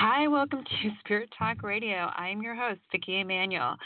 [0.00, 1.96] Hi, welcome to Spirit Talk Radio.
[2.16, 3.76] I'm your host, Vickie Emanuele.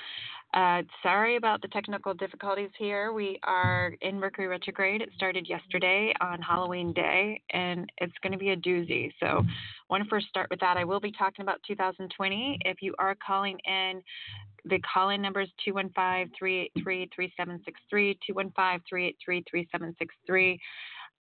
[0.52, 3.14] Uh, sorry about the technical difficulties here.
[3.14, 5.00] We are in Mercury retrograde.
[5.00, 9.10] It started yesterday on Halloween Day, and it's going to be a doozy.
[9.20, 9.42] So, I
[9.88, 10.76] want to first start with that.
[10.76, 12.58] I will be talking about 2020.
[12.66, 14.02] If you are calling in,
[14.66, 20.60] the call in number is 215 383 3763, 215 383 3763.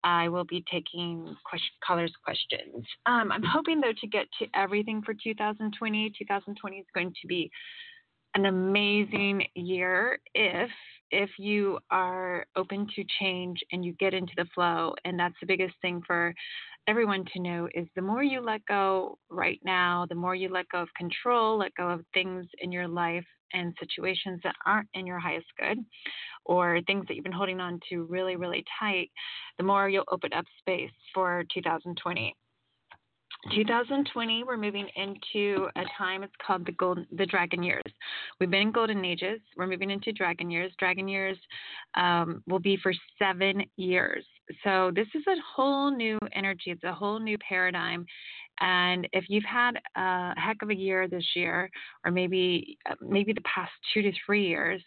[0.03, 2.85] I will be taking question, callers' questions.
[3.05, 6.13] Um, I'm hoping, though, to get to everything for 2020.
[6.17, 7.51] 2020 is going to be
[8.35, 10.69] an amazing year if
[11.11, 15.47] if you are open to change and you get into the flow and that's the
[15.47, 16.33] biggest thing for
[16.87, 20.67] everyone to know is the more you let go right now the more you let
[20.69, 25.05] go of control let go of things in your life and situations that aren't in
[25.05, 25.77] your highest good
[26.51, 29.09] or things that you've been holding on to really really tight
[29.57, 32.35] the more you'll open up space for 2020
[33.55, 37.81] 2020, we're moving into a time it's called the golden, the dragon years.
[38.39, 39.39] We've been in golden ages.
[39.57, 40.71] We're moving into dragon years.
[40.77, 41.37] Dragon years
[41.95, 44.23] um, will be for seven years.
[44.63, 46.65] So this is a whole new energy.
[46.67, 48.05] It's a whole new paradigm.
[48.61, 51.69] And if you've had a heck of a year this year,
[52.05, 54.81] or maybe uh, maybe the past two to three years,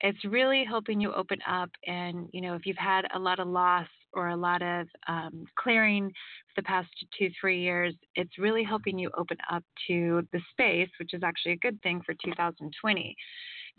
[0.00, 1.68] it's really helping you open up.
[1.86, 5.44] And you know, if you've had a lot of loss or a lot of um,
[5.58, 6.08] clearing
[6.54, 6.88] for the past
[7.18, 11.52] two, three years, it's really helping you open up to the space, which is actually
[11.52, 13.16] a good thing for 2020.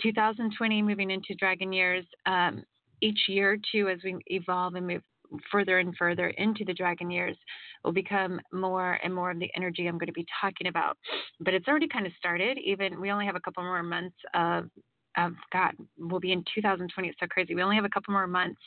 [0.03, 2.63] 2020, moving into dragon years, um,
[3.01, 5.01] each year too, as we evolve and move
[5.51, 7.37] further and further into the dragon years
[7.83, 10.97] will become more and more of the energy I'm going to be talking about.
[11.39, 12.57] But it's already kind of started.
[12.57, 14.69] Even we only have a couple more months of
[15.17, 17.09] of God, we'll be in 2020.
[17.09, 17.55] It's so crazy.
[17.55, 18.61] We only have a couple more months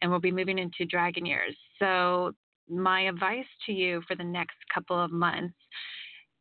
[0.00, 1.54] and we'll be moving into dragon years.
[1.78, 2.32] So,
[2.68, 5.56] my advice to you for the next couple of months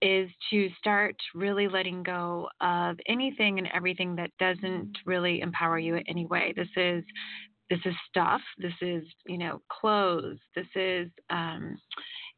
[0.01, 5.95] is to start really letting go of anything and everything that doesn't really empower you
[5.95, 6.53] in any way.
[6.55, 7.03] This is
[7.69, 8.41] this is stuff.
[8.57, 10.37] This is you know clothes.
[10.55, 11.77] This is um,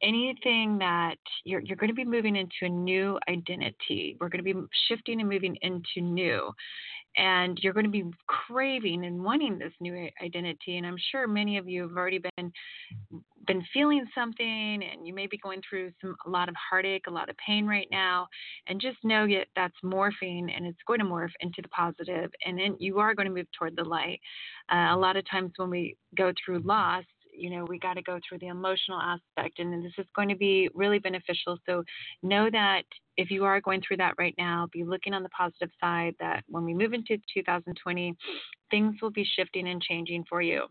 [0.03, 4.17] anything that you're you're going to be moving into a new identity.
[4.19, 6.51] We're going to be shifting and moving into new
[7.17, 11.57] and you're going to be craving and wanting this new identity and i'm sure many
[11.57, 12.51] of you have already been
[13.47, 14.45] been feeling something
[14.83, 17.65] and you may be going through some a lot of heartache a lot of pain
[17.65, 18.27] right now
[18.67, 22.57] and just know that that's morphing and it's going to morph into the positive and
[22.57, 24.19] then you are going to move toward the light.
[24.71, 27.03] Uh, a lot of times when we go through loss
[27.33, 30.35] you know we got to go through the emotional aspect and this is going to
[30.35, 31.57] be really beneficial.
[31.65, 31.83] So
[32.21, 32.83] know that
[33.17, 36.43] if you are going through that right now be looking on the positive side that
[36.47, 38.15] when we move into 2020
[38.69, 40.67] things will be shifting and changing for you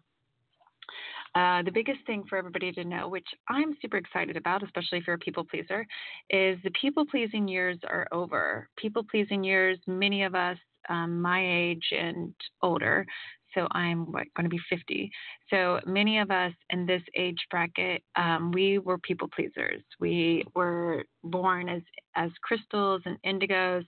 [1.35, 5.07] uh, the biggest thing for everybody to know, which I'm super excited about, especially if
[5.07, 5.87] you're a people pleaser,
[6.31, 8.69] is the people pleasing years are over.
[8.77, 13.07] People pleasing years, many of us um, my age and older,
[13.55, 15.11] so I'm going to be 50.
[15.51, 19.83] So many of us in this age bracket, um, we were people pleasers.
[19.99, 21.83] We were born as
[22.17, 23.85] as crystals and indigos.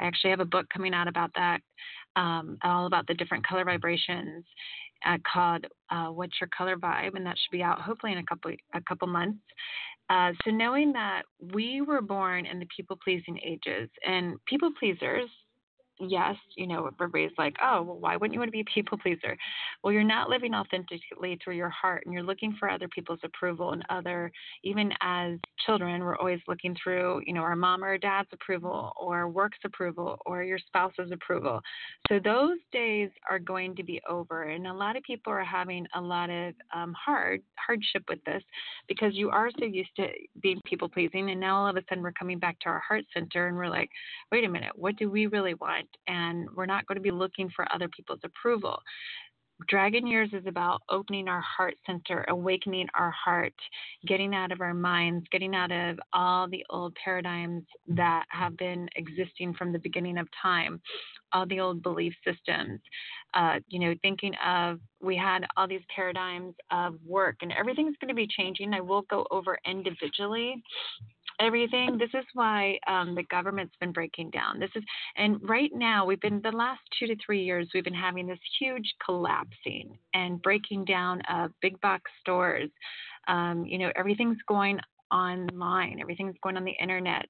[0.00, 1.60] I actually have a book coming out about that,
[2.16, 4.44] um, all about the different color vibrations.
[5.04, 8.24] Uh, called uh, "What's Your Color Vibe," and that should be out hopefully in a
[8.24, 9.38] couple a couple months.
[10.08, 11.22] Uh, so knowing that
[11.52, 15.28] we were born in the people pleasing ages, and people pleasers
[15.98, 18.98] yes, you know, everybody's like, oh, well, why wouldn't you want to be a people
[18.98, 19.36] pleaser?
[19.82, 23.72] Well, you're not living authentically through your heart and you're looking for other people's approval
[23.72, 24.30] and other,
[24.62, 29.28] even as children, we're always looking through, you know, our mom or dad's approval or
[29.28, 31.60] work's approval or your spouse's approval.
[32.08, 34.44] So those days are going to be over.
[34.44, 38.42] And a lot of people are having a lot of um, hard hardship with this
[38.88, 40.08] because you are so used to
[40.40, 41.30] being people pleasing.
[41.30, 43.68] And now all of a sudden we're coming back to our heart center and we're
[43.68, 43.90] like,
[44.30, 45.85] wait a minute, what do we really want?
[46.06, 48.80] And we're not going to be looking for other people's approval.
[49.68, 53.54] Dragon Years is about opening our heart center, awakening our heart,
[54.06, 58.86] getting out of our minds, getting out of all the old paradigms that have been
[58.96, 60.80] existing from the beginning of time,
[61.32, 62.80] all the old belief systems.
[63.32, 68.08] Uh, you know, thinking of we had all these paradigms of work, and everything's going
[68.08, 68.74] to be changing.
[68.74, 70.62] I will go over individually
[71.40, 71.98] everything.
[71.98, 74.58] This is why um, the government's been breaking down.
[74.58, 74.82] This is,
[75.16, 78.38] and right now we've been the last two to three years we've been having this
[78.58, 82.70] huge collapsing and breaking down of big box stores.
[83.28, 84.78] Um, you know, everything's going
[85.12, 87.28] online, everything's going on the internet.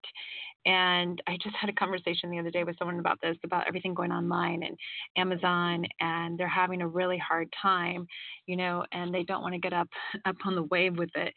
[0.67, 3.95] And I just had a conversation the other day with someone about this, about everything
[3.95, 4.77] going online and
[5.17, 8.07] Amazon, and they're having a really hard time,
[8.47, 9.89] you know, and they don't want to get up
[10.27, 11.33] up on the wave with it.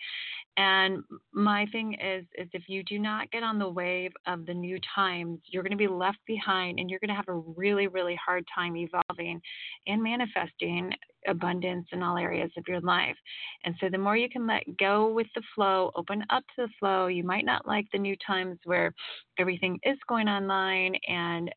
[0.57, 4.53] And my thing is, is if you do not get on the wave of the
[4.53, 7.87] new times, you're going to be left behind, and you're going to have a really,
[7.87, 9.39] really hard time evolving
[9.87, 10.91] and manifesting
[11.27, 13.15] abundance in all areas of your life.
[13.63, 16.73] And so, the more you can let go with the flow, open up to the
[16.79, 17.07] flow.
[17.07, 18.93] You might not like the new times where
[19.37, 21.51] everything is going online and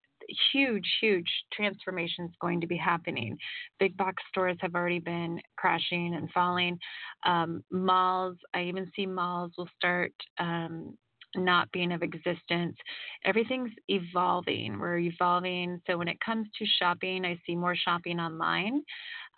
[0.52, 3.36] huge, huge transformations going to be happening.
[3.78, 6.78] Big box stores have already been crashing and falling.
[7.24, 10.96] Um, malls, I even see malls will start um,
[11.34, 12.76] not being of existence.
[13.24, 14.78] Everything's evolving.
[14.78, 15.80] We're evolving.
[15.86, 18.82] So when it comes to shopping, I see more shopping online.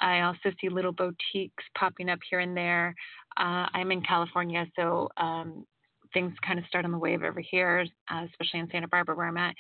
[0.01, 2.95] I also see little boutiques popping up here and there.
[3.37, 5.65] Uh, I'm in California, so um,
[6.15, 9.27] things kind of start on the wave over here, uh, especially in Santa Barbara where
[9.27, 9.55] I'm at.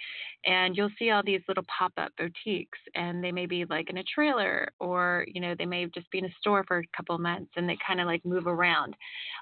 [0.46, 3.98] And you'll see all these little pop up boutiques, and they may be like in
[3.98, 7.14] a trailer, or you know, they may just be in a store for a couple
[7.14, 8.94] of months, and they kind of like move around,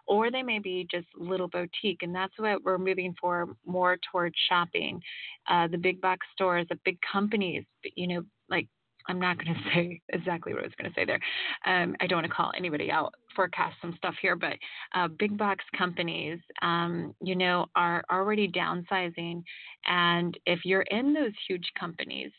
[0.06, 4.34] or they may be just little boutique, and that's what we're moving for more towards
[4.48, 5.00] shopping.
[5.48, 7.64] Uh, the big box stores, the big companies,
[7.94, 8.66] you know, like
[9.08, 11.20] I'm not going to say exactly what I was going to say there.
[11.66, 14.54] Um, I don't want to call anybody out, forecast some stuff here, but
[14.94, 19.42] uh, big box companies, um, you know, are already downsizing.
[19.86, 22.30] And if you're in those huge companies,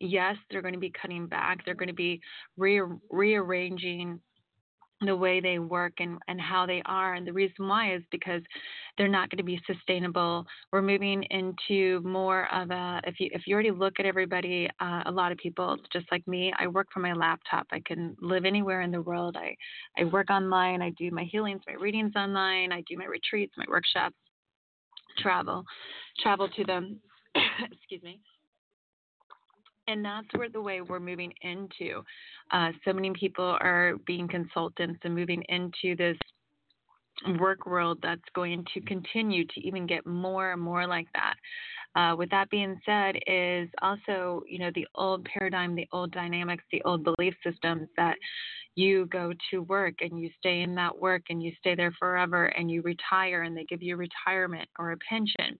[0.00, 1.64] yes, they're going to be cutting back.
[1.64, 2.20] They're going to be
[2.56, 4.20] re- rearranging
[5.02, 7.14] the way they work and, and how they are.
[7.14, 8.42] And the reason why is because
[8.96, 10.46] they're not going to be sustainable.
[10.72, 15.02] We're moving into more of a, if you, if you already look at everybody, uh,
[15.06, 17.66] a lot of people, just like me, I work from my laptop.
[17.72, 19.36] I can live anywhere in the world.
[19.38, 19.54] I,
[20.00, 20.80] I work online.
[20.80, 22.72] I do my healings, my readings online.
[22.72, 24.16] I do my retreats, my workshops,
[25.18, 25.64] travel,
[26.20, 27.00] travel to them.
[27.70, 28.20] Excuse me
[29.88, 32.02] and that's where the way we're moving into.
[32.50, 36.16] Uh, so many people are being consultants and moving into this
[37.40, 41.34] work world that's going to continue to even get more and more like that.
[41.98, 46.64] Uh, with that being said, is also you know the old paradigm, the old dynamics,
[46.70, 48.16] the old belief systems that
[48.74, 52.46] you go to work and you stay in that work and you stay there forever
[52.46, 55.58] and you retire and they give you retirement or a pension.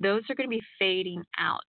[0.00, 1.60] Those are going to be fading out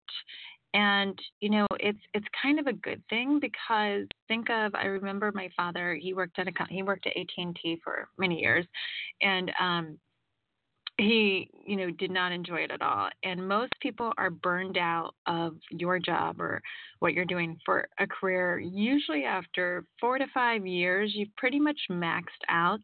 [0.78, 5.32] and you know it's it's kind of a good thing because think of i remember
[5.34, 8.66] my father he worked at a he worked at at&t for many years
[9.22, 9.98] and um
[10.98, 13.10] he you know did not enjoy it at all.
[13.24, 16.62] And most people are burned out of your job or
[17.00, 18.60] what you're doing for a career.
[18.60, 22.82] Usually after 4 to 5 years you've pretty much maxed out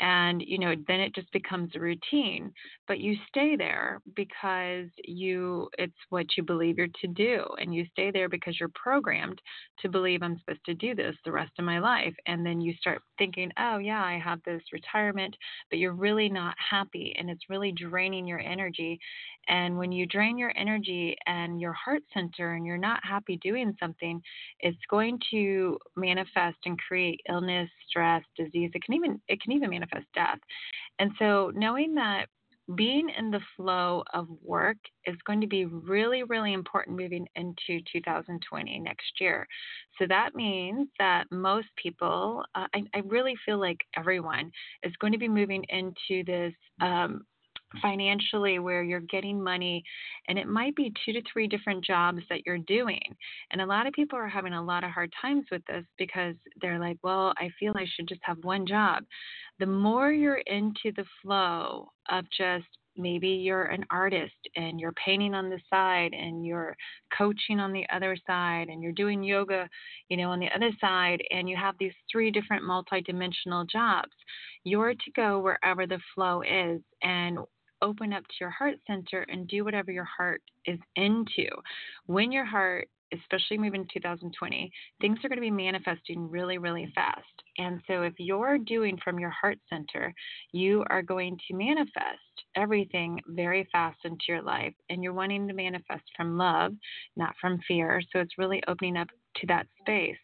[0.00, 0.84] and you know mm.
[0.88, 2.52] then it just becomes a routine
[2.88, 7.84] but you stay there because you it's what you believe you're to do and you
[7.92, 9.40] stay there because you're programmed
[9.78, 12.74] to believe I'm supposed to do this the rest of my life and then you
[12.74, 15.36] start thinking oh yeah I have this retirement
[15.70, 18.98] but you're really not happy and it's really draining your energy
[19.48, 23.74] and when you drain your energy and your heart center and you're not happy doing
[23.78, 24.20] something,
[24.60, 28.70] it's going to manifest and create illness, stress, disease.
[28.74, 29.83] It can even it can even manifest
[30.14, 30.38] death.
[30.98, 32.26] And so knowing that
[32.76, 37.80] being in the flow of work is going to be really, really important moving into
[37.92, 39.46] 2020 next year.
[39.98, 44.50] So that means that most people, uh, I, I, really feel like everyone
[44.82, 47.26] is going to be moving into this um,
[47.80, 49.82] financially where you're getting money
[50.28, 53.02] and it might be two to three different jobs that you're doing.
[53.50, 56.34] And a lot of people are having a lot of hard times with this because
[56.60, 59.04] they're like well i feel i should just have one job.
[59.60, 62.66] The more you're into the flow of just
[62.96, 66.76] maybe you're an artist and you're painting on the side and you're
[67.16, 69.68] coaching on the other side and you're doing yoga
[70.08, 74.12] you know on the other side and you have these three different multidimensional jobs
[74.64, 77.38] you're to go wherever the flow is and
[77.84, 81.46] open up to your heart center and do whatever your heart is into
[82.06, 86.90] when your heart especially moving to 2020, things are going to be manifesting really, really
[86.94, 87.22] fast.
[87.58, 90.12] And so, if you're doing from your heart center,
[90.52, 92.18] you are going to manifest
[92.56, 94.74] everything very fast into your life.
[94.90, 96.72] And you're wanting to manifest from love,
[97.16, 98.00] not from fear.
[98.12, 100.16] So, it's really opening up to that space.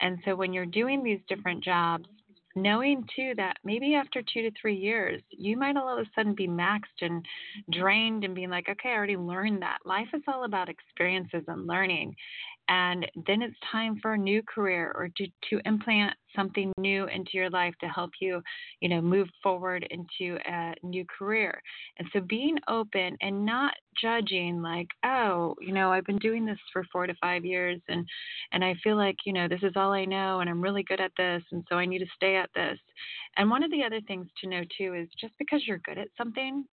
[0.00, 2.08] And so, when you're doing these different jobs,
[2.54, 6.34] knowing too that maybe after two to three years, you might all of a sudden
[6.34, 7.24] be maxed and
[7.70, 9.78] drained and being like, okay, I already learned that.
[9.84, 12.14] Life is all about experiences and learning
[12.68, 17.30] and then it's time for a new career or to, to implant something new into
[17.34, 18.40] your life to help you
[18.80, 21.60] you know move forward into a new career.
[21.98, 26.58] And so being open and not judging like oh you know i've been doing this
[26.72, 28.06] for four to five years and
[28.52, 31.00] and i feel like you know this is all i know and i'm really good
[31.00, 32.78] at this and so i need to stay at this.
[33.36, 36.08] And one of the other things to know too is just because you're good at
[36.16, 36.64] something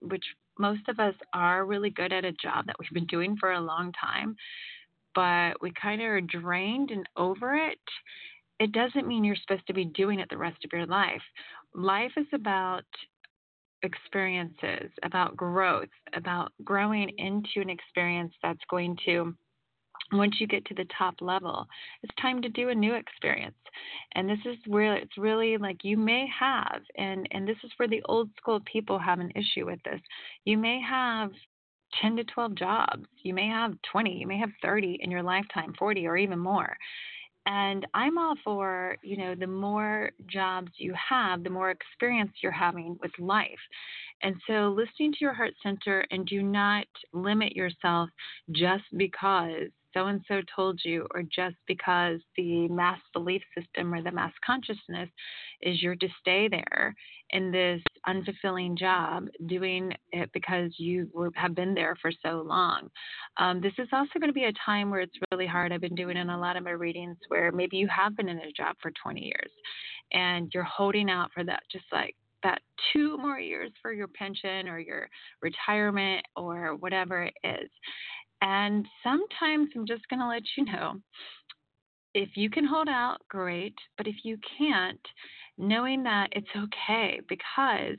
[0.00, 0.24] which
[0.58, 3.60] most of us are really good at a job that we've been doing for a
[3.60, 4.36] long time
[5.14, 7.78] but we kind of are drained and over it,
[8.60, 11.22] it doesn't mean you're supposed to be doing it the rest of your life.
[11.74, 12.84] Life is about
[13.82, 19.34] experiences, about growth, about growing into an experience that's going to
[20.12, 21.66] once you get to the top level,
[22.02, 23.56] it's time to do a new experience.
[24.14, 27.88] And this is where it's really like you may have, and, and this is where
[27.88, 30.00] the old school people have an issue with this.
[30.44, 31.30] You may have
[32.00, 33.06] 10 to 12 jobs.
[33.22, 36.76] You may have 20, you may have 30 in your lifetime, 40 or even more.
[37.46, 42.52] And I'm all for, you know, the more jobs you have, the more experience you're
[42.52, 43.50] having with life.
[44.22, 48.08] And so listening to your heart center and do not limit yourself
[48.52, 54.02] just because so and so told you, or just because the mass belief system or
[54.02, 55.08] the mass consciousness
[55.62, 56.94] is you're to stay there
[57.30, 62.90] in this unfulfilling job, doing it because you have been there for so long.
[63.38, 65.72] Um, this is also going to be a time where it's really hard.
[65.72, 68.38] I've been doing in a lot of my readings where maybe you have been in
[68.38, 69.50] a job for 20 years
[70.12, 72.60] and you're holding out for that, just like that
[72.92, 75.08] two more years for your pension or your
[75.40, 77.70] retirement or whatever it is.
[78.46, 81.00] And sometimes I'm just going to let you know
[82.14, 83.74] if you can hold out, great.
[83.96, 85.00] But if you can't,
[85.56, 87.96] knowing that it's okay because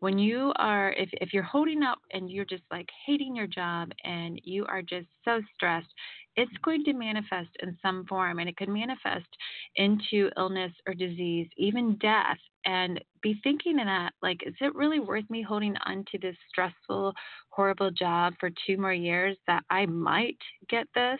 [0.00, 3.90] when you are if, if you're holding up and you're just like hating your job
[4.04, 5.92] and you are just so stressed
[6.36, 9.28] it's going to manifest in some form and it could manifest
[9.76, 12.38] into illness or disease even death.
[12.66, 16.36] And be thinking in that like is it really worth me holding on to this
[16.48, 17.12] stressful
[17.50, 20.36] horrible job for two more years that i might
[20.68, 21.18] get this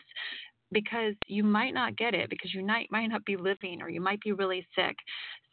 [0.75, 4.01] because you might not get it because you might, might not be living or you
[4.01, 4.97] might be really sick.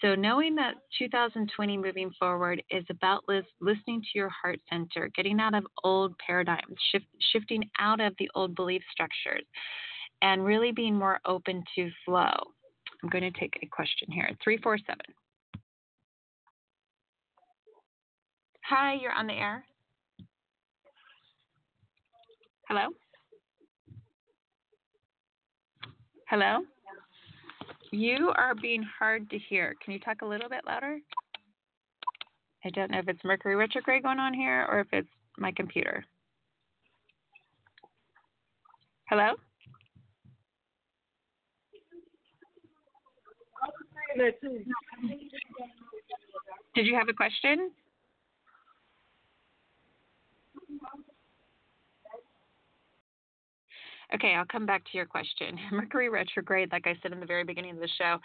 [0.01, 5.39] So, knowing that 2020 moving forward is about lis- listening to your heart center, getting
[5.39, 9.45] out of old paradigms, shift, shifting out of the old belief structures,
[10.21, 12.33] and really being more open to flow.
[13.03, 14.97] I'm going to take a question here 347.
[18.65, 19.63] Hi, you're on the air.
[22.67, 22.87] Hello?
[26.31, 26.59] Hello?
[27.91, 29.75] You are being hard to hear.
[29.83, 30.97] Can you talk a little bit louder?
[32.63, 36.05] I don't know if it's Mercury retrograde going on here or if it's my computer.
[39.09, 39.33] Hello?
[46.73, 47.71] Did you have a question?
[54.13, 55.57] Okay, I'll come back to your question.
[55.71, 58.17] Mercury retrograde, like I said in the very beginning of the show,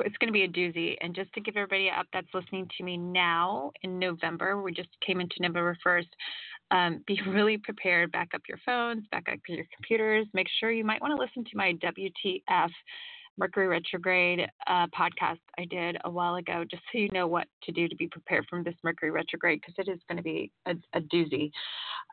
[0.04, 0.96] it's going to be a doozy.
[1.00, 4.88] And just to give everybody up that's listening to me now in November, we just
[5.06, 6.08] came into November 1st.
[6.70, 8.10] Um, be really prepared.
[8.12, 10.26] Back up your phones, back up your computers.
[10.34, 12.70] Make sure you might want to listen to my WTF
[13.38, 17.72] Mercury retrograde uh, podcast I did a while ago, just so you know what to
[17.72, 20.74] do to be prepared from this Mercury retrograde, because it is going to be a,
[20.94, 21.50] a doozy.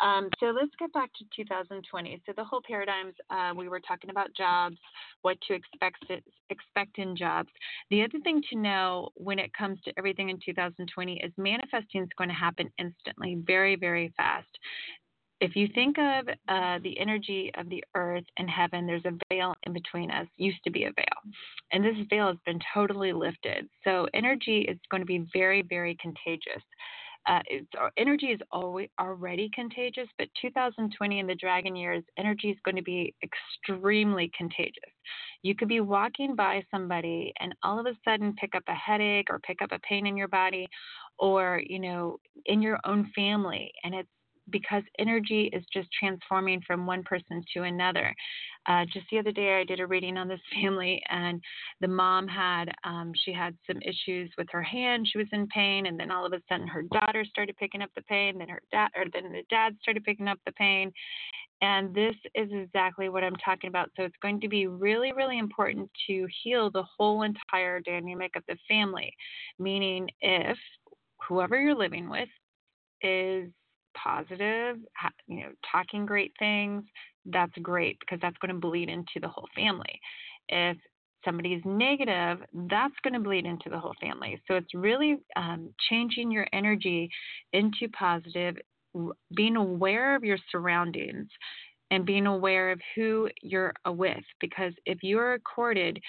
[0.02, 2.22] Um, so let's get back to 2020.
[2.26, 4.78] So the whole paradigms uh, we were talking about jobs,
[5.22, 6.06] what to expect
[6.50, 7.50] expect in jobs.
[7.90, 12.10] The other thing to know when it comes to everything in 2020 is manifesting is
[12.18, 14.48] going to happen instantly, very very fast
[15.42, 19.54] if you think of uh, the energy of the earth and heaven, there's a veil
[19.64, 21.34] in between us, used to be a veil.
[21.72, 23.68] And this veil has been totally lifted.
[23.84, 26.64] So energy is going to be very, very contagious.
[27.28, 27.42] Uh,
[27.98, 32.82] energy is always already contagious, but 2020 in the dragon years, energy is going to
[32.82, 34.74] be extremely contagious.
[35.44, 39.28] You could be walking by somebody and all of a sudden pick up a headache
[39.30, 40.68] or pick up a pain in your body
[41.20, 44.10] or, you know, in your own family, and it's
[44.52, 48.14] because energy is just transforming from one person to another.
[48.68, 51.42] Uh, just the other day, I did a reading on this family, and
[51.82, 55.08] the mom had um, she had some issues with her hand.
[55.12, 57.90] She was in pain, and then all of a sudden, her daughter started picking up
[57.96, 58.38] the pain.
[58.38, 60.92] Then her dad, or then the dad started picking up the pain.
[61.62, 63.90] And this is exactly what I'm talking about.
[63.98, 68.44] So it's going to be really, really important to heal the whole entire dynamic of
[68.48, 69.14] the family.
[69.58, 70.58] Meaning, if
[71.28, 72.30] whoever you're living with
[73.02, 73.50] is
[73.96, 74.78] positive,
[75.28, 76.84] you know, talking great things,
[77.26, 80.00] that's great because that's going to bleed into the whole family.
[80.48, 80.78] If
[81.26, 84.42] somebody is negative, that's going to bleed into the whole family.
[84.48, 87.10] So it's really um, changing your energy
[87.54, 88.56] into positive,
[89.36, 91.28] being aware of your surroundings
[91.92, 94.24] and being aware of who you're with.
[94.40, 96.00] Because if you're accorded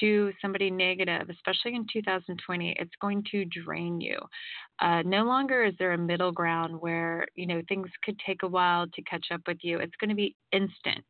[0.00, 4.18] to somebody negative, especially in 2020, it's going to drain you.
[4.80, 8.48] Uh, no longer is there a middle ground where you know things could take a
[8.48, 9.78] while to catch up with you.
[9.78, 11.04] It's going to be instant.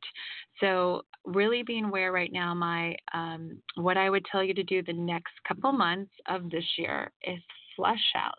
[0.60, 4.82] So really being aware right now, my um, what I would tell you to do
[4.82, 7.38] the next couple months of this year is
[7.76, 8.38] flush out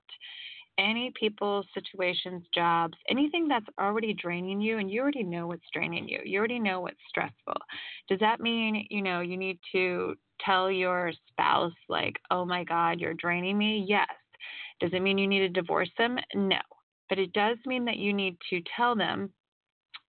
[0.78, 6.08] any people, situations, jobs, anything that's already draining you, and you already know what's draining
[6.08, 6.20] you.
[6.24, 7.56] You already know what's stressful.
[8.10, 13.00] Does that mean, you know, you need to tell your spouse, like, oh my God,
[13.00, 13.86] you're draining me?
[13.88, 14.08] Yes.
[14.80, 16.18] Does it mean you need to divorce them?
[16.34, 16.60] No.
[17.10, 19.30] But it does mean that you need to tell them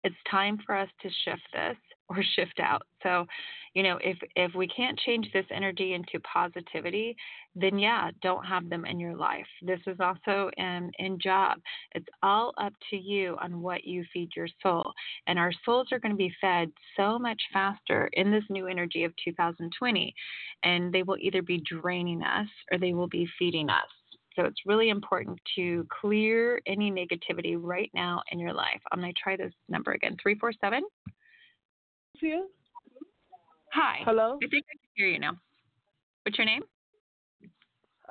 [0.04, 1.78] it's time for us to shift this
[2.16, 2.84] or shift out.
[3.02, 3.26] So,
[3.74, 7.16] you know, if if we can't change this energy into positivity,
[7.56, 9.48] then yeah, don't have them in your life.
[9.62, 11.58] This is also in in job.
[11.94, 14.94] It's all up to you on what you feed your soul.
[15.28, 19.04] And our souls are going to be fed so much faster in this new energy
[19.04, 20.14] of 2020,
[20.64, 23.90] and they will either be draining us or they will be feeding us.
[24.36, 28.82] So it's really important to clear any negativity right now in your life.
[28.92, 30.84] I'm going to try this number again 347
[32.24, 32.48] you?
[33.74, 34.00] Hi.
[34.06, 34.38] Hello.
[34.44, 35.34] I think I can hear you now.
[36.24, 36.64] What's your name?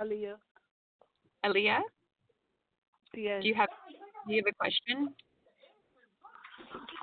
[0.03, 0.35] Aliyah.
[1.45, 1.81] Aliyah?
[3.15, 3.43] Yes.
[3.43, 3.69] Do you have
[4.27, 5.15] do you have a question?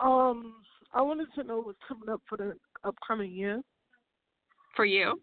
[0.02, 0.56] Um,
[0.94, 3.62] I wanted to know what's coming up for the upcoming year.
[4.76, 5.22] For you?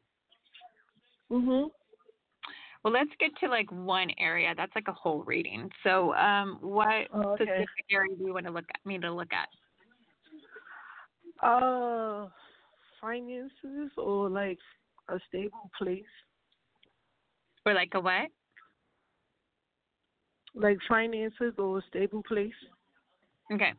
[1.30, 1.70] Mhm.
[2.84, 4.54] Well, let's get to like one area.
[4.56, 5.70] That's like a whole reading.
[5.82, 7.44] So, um, what oh, okay.
[7.44, 9.48] specific area do you want to look at me to look at?
[11.42, 12.28] Uh,
[13.00, 14.58] finances or like
[15.08, 16.02] a stable place.
[17.64, 18.30] Or like a what?
[20.54, 22.52] Like finances or a stable place.
[23.52, 23.72] Okay.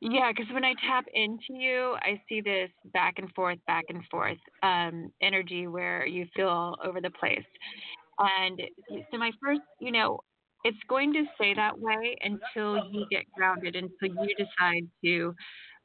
[0.00, 4.02] Yeah, because when I tap into you, I see this back and forth, back and
[4.10, 7.44] forth um, energy where you feel all over the place.
[8.18, 8.60] And
[9.10, 10.20] so, my first, you know,
[10.64, 15.34] it's going to stay that way until you get grounded, until you decide to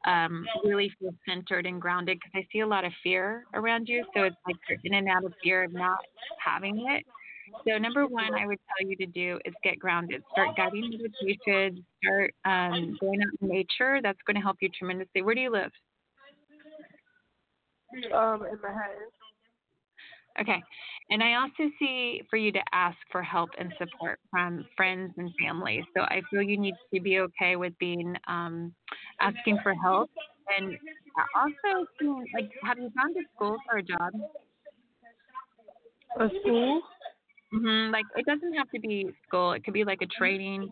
[0.05, 4.05] um, really feel centered and grounded because I see a lot of fear around you.
[4.15, 5.99] So it's like you're in and out of fear of not
[6.43, 7.05] having it.
[7.67, 10.23] So number one, I would tell you to do is get grounded.
[10.31, 11.85] Start guiding meditation.
[12.03, 13.99] Start um, going out in nature.
[14.01, 15.21] That's going to help you tremendously.
[15.21, 15.71] Where do you live?
[18.13, 19.11] Um, in Manhattan.
[20.39, 20.61] Okay.
[21.09, 25.29] And I also see for you to ask for help and support from friends and
[25.39, 25.85] family.
[25.95, 28.73] So I feel you need to be okay with being um,
[29.21, 30.09] asking for help.
[30.57, 30.77] And
[31.35, 31.85] also,
[32.33, 34.11] like, have you gone to school for a job?
[36.19, 36.81] A school?
[37.53, 37.91] Mm-hmm.
[37.91, 39.51] Like, it doesn't have to be school.
[39.51, 40.71] It could be like a training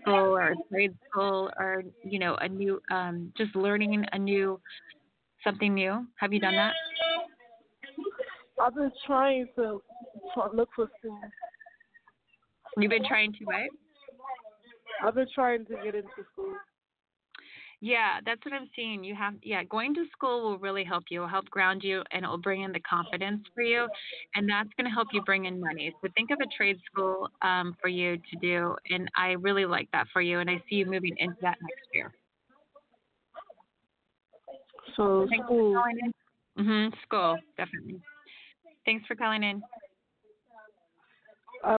[0.00, 4.60] school or a trade school or, you know, a new, um, just learning a new,
[5.42, 6.06] something new.
[6.16, 6.74] Have you done that?
[8.60, 9.80] I've been trying to
[10.54, 11.18] look for school.
[12.76, 13.56] You've been trying to what?
[15.02, 16.54] I've been trying to get into school.
[17.82, 19.02] Yeah, that's what I'm seeing.
[19.02, 22.26] You have, yeah, going to school will really help you, will help ground you, and
[22.26, 23.88] it will bring in the confidence for you,
[24.34, 25.94] and that's going to help you bring in money.
[26.02, 29.88] So think of a trade school um, for you to do, and I really like
[29.92, 32.12] that for you, and I see you moving into that next year.
[34.96, 35.72] So school.
[35.72, 36.12] for calling in.
[36.58, 38.02] Mhm, school, definitely.
[38.84, 39.62] Thanks for calling in.
[41.64, 41.76] Uh,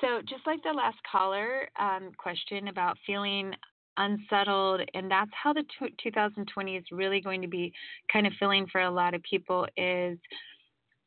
[0.00, 3.52] So, just like the last caller um, question about feeling
[3.96, 7.72] unsettled, and that's how the tw 2020 is really going to be
[8.12, 10.18] kind of feeling for a lot of people is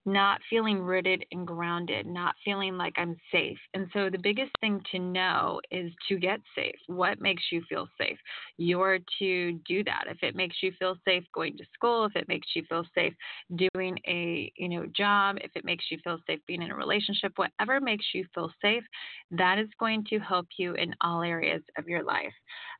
[0.08, 3.58] not feeling rooted and grounded, not feeling like I'm safe.
[3.74, 6.78] And so the biggest thing to know is to get safe.
[6.88, 8.18] What makes you feel safe?
[8.58, 10.06] You're to do that.
[10.08, 13.14] If it makes you feel safe going to school, if it makes you feel safe
[13.56, 17.34] doing a, you know, job, if it makes you feel safe being in a relationship,
[17.36, 18.84] whatever makes you feel safe,
[19.32, 22.34] that is going to help you in all areas of your life.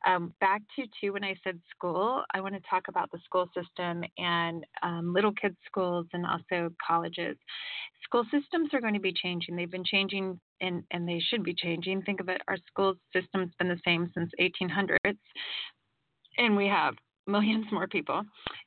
[0.06, 3.50] Um, back to two when I said school, I want to talk about the school
[3.54, 6.72] system and um, little kids schools and also
[8.04, 9.56] School systems are going to be changing.
[9.56, 12.02] They've been changing and, and they should be changing.
[12.02, 15.18] Think of it, our school system's been the same since 1800s,
[16.38, 16.94] and we have
[17.26, 18.22] millions more people,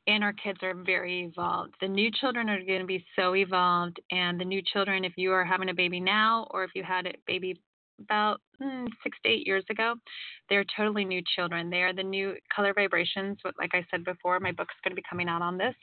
[0.08, 1.74] and our kids are very evolved.
[1.82, 5.32] The new children are going to be so evolved, and the new children, if you
[5.32, 7.60] are having a baby now or if you had a baby
[8.00, 9.96] about mm, six to eight years ago.
[10.50, 11.70] They're totally new children.
[11.70, 13.38] They are the new color vibrations.
[13.60, 15.76] Like I said before, my book's going to be coming out on this.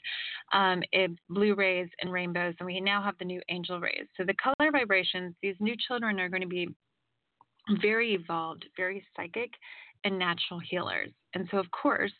[0.52, 4.06] Um, it, blue rays and rainbows, and we now have the new angel rays.
[4.16, 6.68] So the color vibrations, these new children are going to be
[7.82, 9.50] very evolved, very psychic,
[10.04, 11.10] and natural healers.
[11.34, 12.12] And so, of course,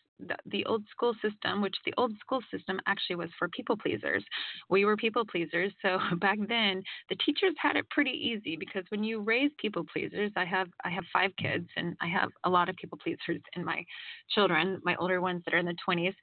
[0.47, 4.25] the, old school system, which the old school system actually was for people pleasers.
[4.69, 5.73] We were people pleasers.
[5.83, 10.31] So back then, the teachers had it pretty easy because when you raise people pleasers,
[10.37, 13.65] I have I have five kids and I have a lot of people pleasers in
[13.65, 13.85] my
[14.35, 16.15] children, my older ones that are in the 20s.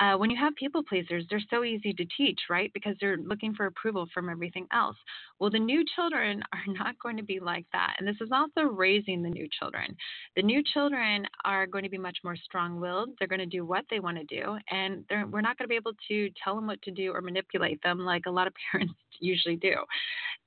[0.00, 2.70] Uh, when you have people pleasers, they're so easy to teach, right?
[2.74, 4.96] Because they're looking for approval from everything else.
[5.38, 7.96] Well, the new children are not going to be like that.
[7.98, 9.96] And this is also raising the new children.
[10.36, 13.10] The new children are going to be much more strong willed.
[13.18, 14.56] They're going to do what they want to do.
[14.70, 17.82] And we're not going to be able to tell them what to do or manipulate
[17.82, 19.74] them like a lot of parents usually do.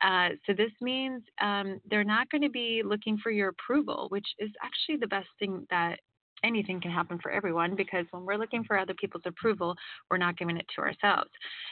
[0.01, 4.27] Uh, so this means um, they're not going to be looking for your approval, which
[4.39, 5.99] is actually the best thing that
[6.45, 9.75] anything can happen for everyone because when we're looking for other people's approval,
[10.09, 11.29] we're not giving it to ourselves.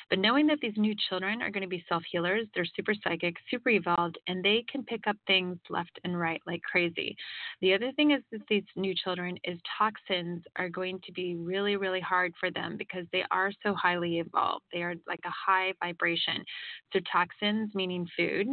[0.10, 3.36] But knowing that these new children are going to be self healers, they're super psychic,
[3.50, 7.16] super evolved, and they can pick up things left and right like crazy.
[7.62, 11.76] The other thing is that these new children is toxins are going to be really,
[11.76, 14.66] really hard for them because they are so highly evolved.
[14.72, 16.44] They are like a high vibration.
[16.92, 18.48] So toxins meaning food,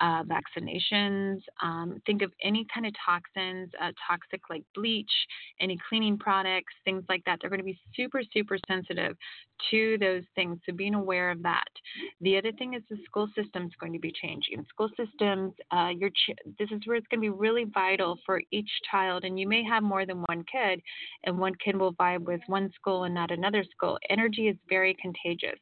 [0.00, 1.40] uh, vaccinations.
[1.62, 5.10] Um, think of any kind of toxins, uh, toxic like bleach,
[5.60, 7.38] any cleaning products, things like that.
[7.40, 9.16] They're going to be super, super sensitive
[9.70, 10.58] to those things.
[10.66, 11.68] So being aware of that.
[12.20, 14.64] The other thing is the school system is going to be changing.
[14.68, 18.40] School systems, uh, your ch- this is where it's going to be really vital for
[18.50, 19.24] each child.
[19.24, 20.80] And you may have more than one kid,
[21.24, 23.98] and one kid will vibe with one school and not another school.
[24.10, 25.58] Energy is very contagious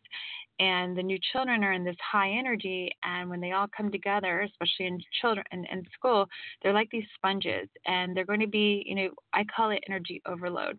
[0.58, 4.40] and the new children are in this high energy and when they all come together
[4.42, 6.26] especially in children in, in school
[6.62, 10.20] they're like these sponges and they're going to be you know i call it energy
[10.26, 10.78] overload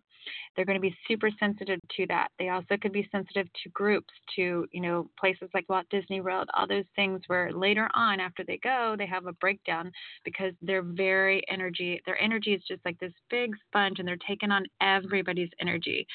[0.54, 4.12] they're going to be super sensitive to that they also could be sensitive to groups
[4.34, 8.44] to you know places like walt disney world all those things where later on after
[8.44, 9.90] they go they have a breakdown
[10.24, 14.50] because they're very energy their energy is just like this big sponge and they're taking
[14.50, 16.06] on everybody's energy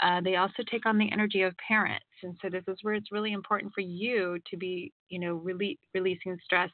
[0.00, 3.12] uh, they also take on the energy of parents and so this is where it's
[3.12, 6.70] really important for you to be, you know, rele- releasing stress.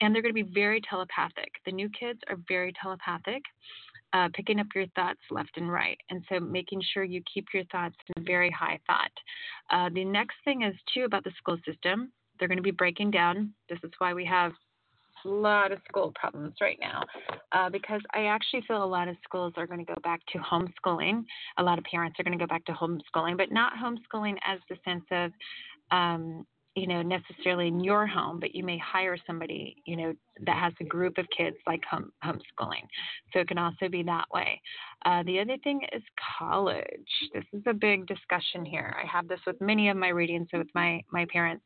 [0.00, 1.52] And they're going to be very telepathic.
[1.64, 3.42] The new kids are very telepathic.
[4.14, 5.98] Uh, picking up your thoughts left and right.
[6.08, 9.10] And so making sure you keep your thoughts in very high thought.
[9.70, 12.10] Uh, the next thing is, too, about the school system.
[12.38, 13.52] They're going to be breaking down.
[13.68, 14.52] This is why we have
[15.24, 17.02] a lot of school problems right now
[17.52, 20.38] uh, because I actually feel a lot of schools are going to go back to
[20.38, 21.24] homeschooling.
[21.58, 24.60] A lot of parents are going to go back to homeschooling, but not homeschooling as
[24.68, 25.32] the sense of,
[25.90, 26.46] um,
[26.78, 30.14] you know, necessarily in your home, but you may hire somebody, you know,
[30.46, 32.86] that has a group of kids like home, homeschooling.
[33.32, 34.60] So it can also be that way.
[35.04, 36.02] Uh, the other thing is
[36.38, 36.84] college.
[37.34, 38.96] This is a big discussion here.
[39.02, 41.64] I have this with many of my readings with my, my parents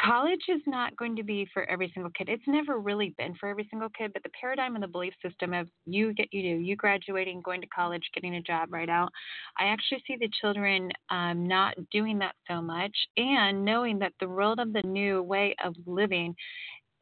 [0.00, 2.28] college is not going to be for every single kid.
[2.28, 5.52] It's never really been for every single kid, but the paradigm and the belief system
[5.52, 9.10] of you get you do you graduating, going to college, getting a job right out.
[9.58, 14.28] I actually see the children um, not doing that so much, and knowing that the
[14.34, 16.34] world of the new way of living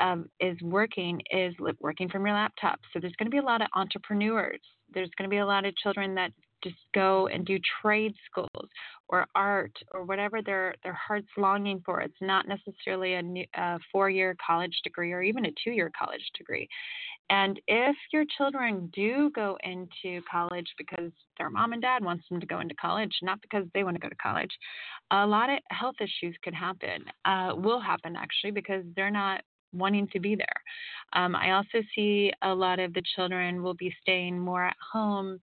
[0.01, 2.81] um, is working is working from your laptop.
[2.93, 4.61] So there's going to be a lot of entrepreneurs
[4.95, 8.69] there's going to be a lot of children that just go and do trade schools
[9.09, 12.01] or art or whatever their their heart's longing for.
[12.01, 16.69] It's not necessarily a, a four-year college degree or even a two-year college degree.
[17.31, 22.41] And if your children do go into college because their mom and dad wants them
[22.41, 24.51] to go into college, not because they want to go to college,
[25.11, 27.05] a lot of health issues could happen.
[27.25, 29.41] Uh, will happen actually because they're not
[29.73, 30.47] wanting to be there.
[31.15, 35.41] Um, I also see a lot of the children will be staying more at home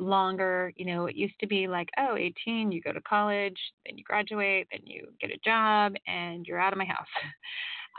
[0.00, 0.72] longer.
[0.76, 4.04] You know, it used to be like, oh, 18, you go to college, then you
[4.04, 7.06] graduate, then you get a job, and you're out of my house.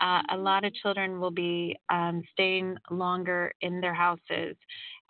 [0.01, 4.55] Uh, a lot of children will be um, staying longer in their houses,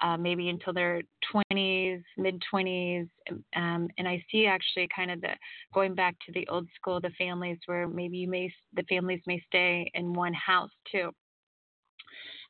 [0.02, 1.02] uh, maybe until their
[1.34, 3.08] 20s, mid 20s.
[3.56, 5.34] Um, and I see actually kind of the
[5.74, 9.42] going back to the old school, the families where maybe you may the families may
[9.48, 11.12] stay in one house too.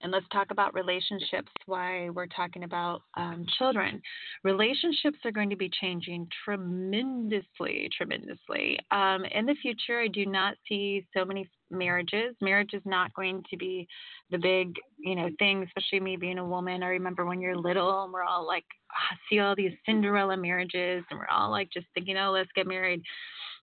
[0.02, 4.02] And let's talk about relationships, why we're talking about um, children.
[4.44, 8.80] Relationships are going to be changing tremendously, tremendously.
[8.92, 12.36] Um, in the future, I do not see so many marriages.
[12.42, 13.88] Marriage is not going to be
[14.30, 16.84] the big, you know, thing, especially me being a woman.
[16.84, 21.04] I remember when you're little and we're all like, ah, see all these Cinderella marriages
[21.10, 23.02] and we're all like just thinking, oh, let's get married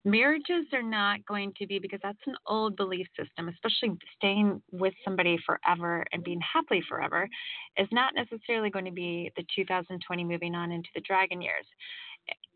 [0.04, 4.94] marriages are not going to be because that's an old belief system, especially staying with
[5.04, 7.28] somebody forever and being happily forever
[7.76, 11.66] is not necessarily going to be the 2020 moving on into the dragon years.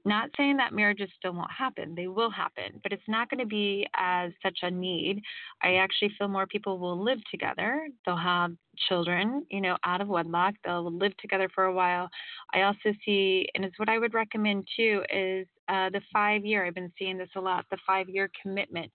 [0.04, 3.46] Not saying that marriages still won't happen, they will happen, but it's not going to
[3.46, 5.22] be as such a need.
[5.62, 7.88] I actually feel more people will live together.
[8.04, 8.52] They'll have
[8.88, 10.54] children, you know, out of wedlock.
[10.64, 12.08] They'll live together for a while.
[12.52, 16.66] I also see, and it's what I would recommend too, is uh, the five year.
[16.66, 17.64] I've been seeing this a lot.
[17.70, 18.92] The five year commitment,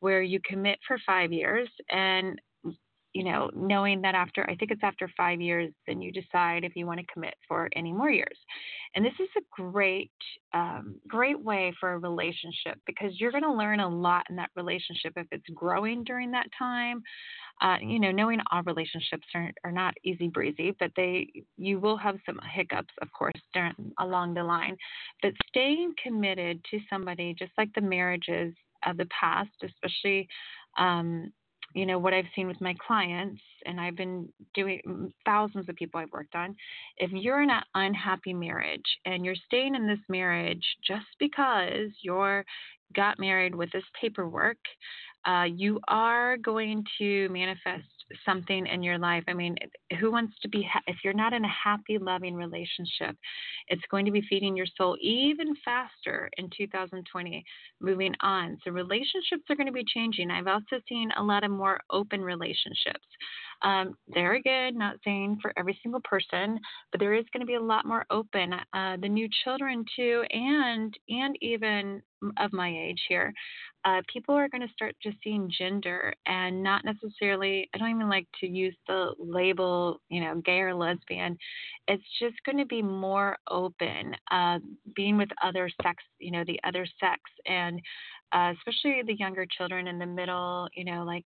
[0.00, 2.40] where you commit for five years and
[3.14, 6.74] you know, knowing that after, I think it's after five years, then you decide if
[6.74, 8.36] you want to commit for any more years.
[8.94, 10.10] And this is a great,
[10.52, 14.50] um, great way for a relationship because you're going to learn a lot in that
[14.56, 17.02] relationship if it's growing during that time.
[17.62, 21.96] Uh, you know, knowing all relationships are, are not easy breezy, but they, you will
[21.96, 24.76] have some hiccups, of course, during, along the line.
[25.22, 28.52] But staying committed to somebody, just like the marriages
[28.84, 30.28] of the past, especially
[30.76, 31.32] um,
[31.74, 36.00] you know what I've seen with my clients, and I've been doing thousands of people
[36.00, 36.54] I've worked on.
[36.96, 42.44] If you're in an unhappy marriage and you're staying in this marriage just because you're
[42.94, 44.58] got married with this paperwork,
[45.26, 47.84] uh, you are going to manifest
[48.24, 49.24] something in your life.
[49.28, 49.56] I mean,
[50.00, 53.16] who wants to be, ha- if you're not in a happy, loving relationship,
[53.68, 57.44] it's going to be feeding your soul even faster in 2020
[57.80, 58.58] moving on.
[58.64, 60.30] So relationships are going to be changing.
[60.30, 63.06] I've also seen a lot of more open relationships.
[63.64, 66.60] Um, there again, not saying for every single person,
[66.92, 68.52] but there is going to be a lot more open.
[68.52, 72.02] Uh, the new children too, and and even
[72.38, 73.32] of my age here,
[73.84, 77.68] uh, people are going to start just seeing gender and not necessarily.
[77.74, 81.36] I don't even like to use the label, you know, gay or lesbian.
[81.88, 84.58] It's just going to be more open, uh,
[84.94, 87.80] being with other sex, you know, the other sex, and
[88.32, 91.24] uh, especially the younger children in the middle, you know, like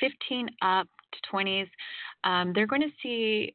[0.00, 1.68] 15 up to 20s,
[2.24, 3.54] um, they're going to see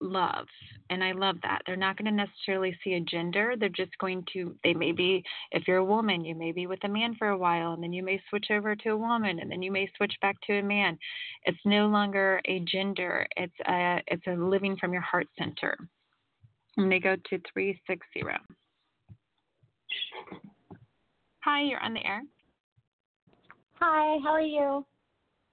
[0.00, 0.46] love.
[0.88, 1.60] And I love that.
[1.66, 3.54] They're not going to necessarily see a gender.
[3.58, 6.82] They're just going to, they may be, if you're a woman, you may be with
[6.84, 9.50] a man for a while, and then you may switch over to a woman, and
[9.50, 10.98] then you may switch back to a man.
[11.44, 15.76] It's no longer a gender, it's a, it's a living from your heart center.
[16.76, 18.22] And they go to 360.
[21.44, 22.22] Hi, you're on the air.
[23.74, 24.84] Hi, how are you?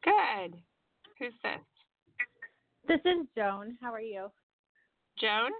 [0.03, 0.55] Good.
[1.19, 1.59] Who's this?
[2.87, 3.77] This is Joan.
[3.81, 4.27] How are you?
[5.19, 5.51] Joan?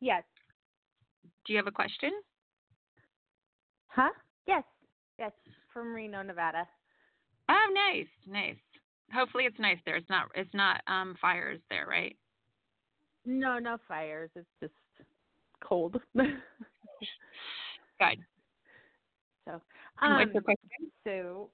[0.00, 0.22] Yes.
[1.44, 2.10] Do you have a question?
[3.88, 4.10] Huh?
[4.46, 4.62] Yes.
[5.18, 5.32] Yes,
[5.72, 6.66] from Reno, Nevada.
[7.50, 8.56] Oh, nice, nice.
[9.12, 9.96] Hopefully it's nice there.
[9.96, 12.16] It's not it's not um fires there, right?
[13.26, 14.30] No, no fires.
[14.36, 14.72] It's just
[15.62, 16.00] cold.
[16.14, 16.30] Good.
[19.44, 19.60] So,
[20.00, 20.68] um, what's your question?
[21.04, 21.50] so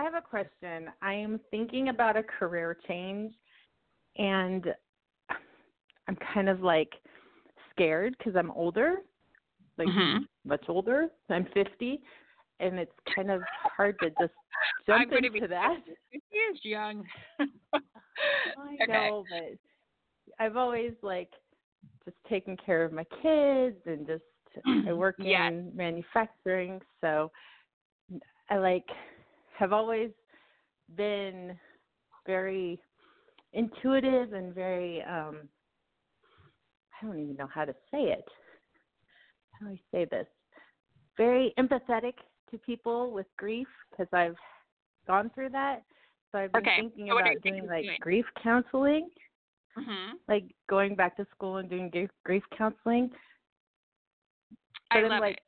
[0.00, 0.88] I have a question.
[1.02, 3.34] I am thinking about a career change,
[4.16, 4.64] and
[6.08, 6.90] I'm kind of like
[7.70, 9.02] scared because I'm older,
[9.76, 10.26] like Mhm.
[10.46, 11.10] much older.
[11.28, 12.00] I'm 50,
[12.60, 13.42] and it's kind of
[13.76, 14.32] hard to just
[14.88, 15.80] I'm jump into be that.
[16.08, 17.06] He is young.
[17.38, 17.44] I
[18.82, 18.86] Okay.
[18.86, 19.58] know, but
[20.38, 21.30] I've always like
[22.06, 24.24] just taken care of my kids and just
[24.88, 25.52] I work Yes.
[25.52, 27.30] in manufacturing, so
[28.48, 28.86] I like
[29.60, 30.10] have always
[30.96, 31.56] been
[32.26, 32.80] very
[33.52, 35.36] intuitive and very um
[37.00, 38.24] I don't even know how to say it.
[39.52, 40.26] How do I say this?
[41.16, 42.14] Very empathetic
[42.50, 44.36] to people with grief because I've
[45.06, 45.82] gone through that.
[46.32, 47.96] So I've been Okay, thinking so about doing like doing?
[48.00, 49.08] grief counseling,
[49.76, 53.10] hmm like going back to school and doing grief, grief counseling.
[54.90, 55.40] I But I'm love like it.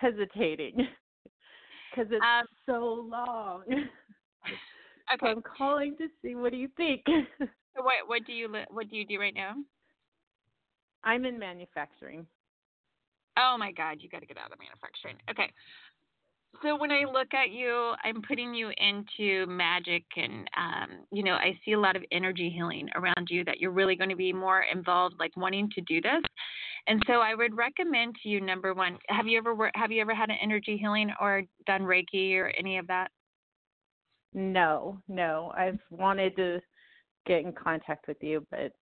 [0.00, 0.86] hesitating
[1.94, 3.64] because it's Um, so long.
[3.68, 3.74] So
[5.14, 5.28] Okay.
[5.28, 7.04] I'm calling to see what do you think.
[7.76, 9.56] So what what do you what do you do right now?
[11.02, 12.24] I'm in manufacturing.
[13.36, 15.16] Oh my God, you got to get out of manufacturing.
[15.28, 15.50] Okay.
[16.62, 21.34] So when I look at you, I'm putting you into magic, and um, you know,
[21.34, 24.32] I see a lot of energy healing around you that you're really going to be
[24.32, 26.22] more involved, like wanting to do this.
[26.86, 28.98] And so I would recommend to you number one.
[29.08, 32.78] Have you ever have you ever had an energy healing or done Reiki or any
[32.78, 33.10] of that?
[34.34, 35.52] No, no.
[35.56, 36.60] I've wanted to
[37.26, 38.72] get in contact with you, but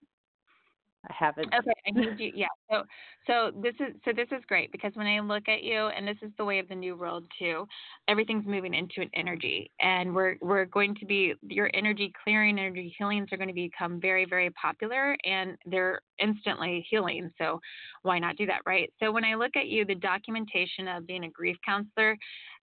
[1.09, 1.47] I haven't.
[1.53, 2.31] Okay, I need you.
[2.35, 2.47] Yeah.
[2.71, 2.83] So,
[3.27, 6.17] so this is so this is great because when I look at you, and this
[6.21, 7.67] is the way of the new world too,
[8.07, 12.93] everything's moving into an energy, and we're we're going to be your energy clearing, energy
[12.97, 17.29] healings are going to become very very popular, and they're instantly healing.
[17.37, 17.59] So,
[18.03, 18.91] why not do that, right?
[19.01, 22.17] So when I look at you, the documentation of being a grief counselor.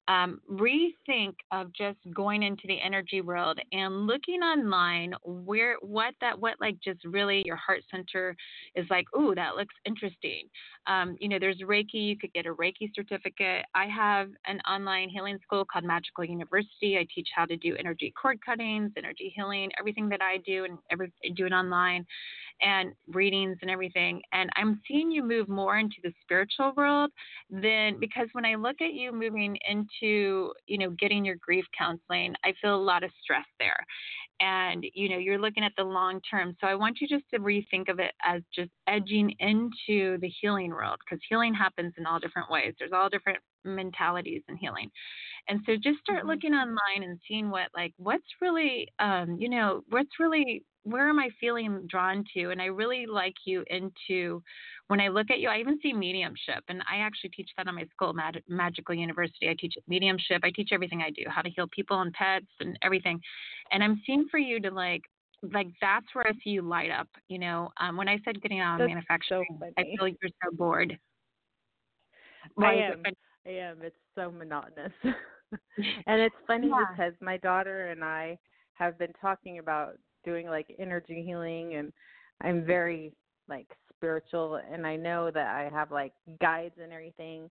[0.09, 6.39] Um, rethink of just going into the energy world and looking online where what that
[6.39, 8.35] what like just really your heart center
[8.75, 10.43] is like, ooh, that looks interesting.
[10.87, 11.93] Um, you know, there's Reiki.
[11.93, 13.65] You could get a Reiki certificate.
[13.75, 16.97] I have an online healing school called Magical University.
[16.97, 20.77] I teach how to do energy cord cuttings, energy healing, everything that I do, and
[20.91, 22.05] every do it online,
[22.61, 24.21] and readings and everything.
[24.31, 27.11] And I'm seeing you move more into the spiritual world
[27.49, 32.35] than because when I look at you moving into, you know, getting your grief counseling,
[32.43, 33.85] I feel a lot of stress there.
[34.39, 37.39] And you know you're looking at the long term so i want you just to
[37.39, 42.19] rethink of it as just edging into the healing world because healing happens in all
[42.19, 42.73] different ways.
[42.79, 44.89] There's all different mentalities in healing.
[45.47, 46.27] And so just start Mhm.
[46.27, 51.19] looking online and seeing what like what's really um you know what's really where am
[51.19, 54.41] i feeling drawn to and i really like you into
[54.87, 57.75] when i look at you i even see mediumship and i actually teach that on
[57.75, 61.49] my school Mag- magical university i teach mediumship i teach everything i do how to
[61.49, 63.19] heal people and pets and everything
[63.71, 65.03] and i'm seeing for you to like
[65.53, 68.59] like that's where i see you light up you know um when i said getting
[68.59, 70.97] out of That's manufacturing so i feel like you're so bored
[72.57, 73.03] I Why am.
[73.45, 73.77] I am.
[73.81, 74.91] It's so monotonous.
[75.03, 76.85] and it's funny Yeah.
[76.91, 78.37] because my daughter and I
[78.73, 81.91] have been talking about doing like energy healing and
[82.41, 83.13] I'm very
[83.47, 87.49] like spiritual and I know that I have like guides and everything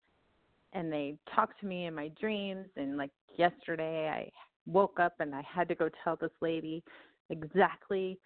[0.73, 4.32] and they talk to me in my dreams and like yesterday I
[4.65, 6.84] woke up and I had to go tell this lady
[7.30, 8.19] exactly,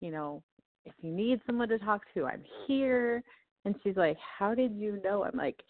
[0.00, 0.42] you know,
[0.84, 3.22] if you need someone to talk to, I'm here.
[3.64, 5.24] And she's like, How did you know?
[5.24, 5.62] I'm like,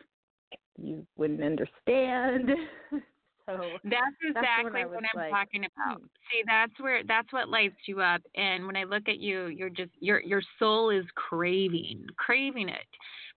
[0.77, 2.51] You wouldn't understand.
[3.47, 6.01] so That's exactly I what was I'm like, talking about.
[6.01, 6.07] hmm.
[6.31, 8.23] See, that's where that's what lights you up.
[8.35, 12.87] And when I look at you, you're just your your soul is craving, craving it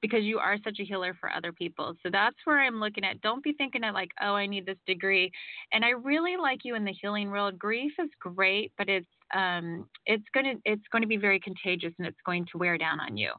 [0.01, 1.93] because you are such a healer for other people.
[2.03, 3.21] So that's where I'm looking at.
[3.21, 5.31] Don't be thinking at like, oh, I need this degree.
[5.71, 7.57] And I really like you in the healing world.
[7.57, 12.07] Grief is great, but it's um it's gonna it's going to be very contagious and
[12.07, 13.31] it's going to wear down on you.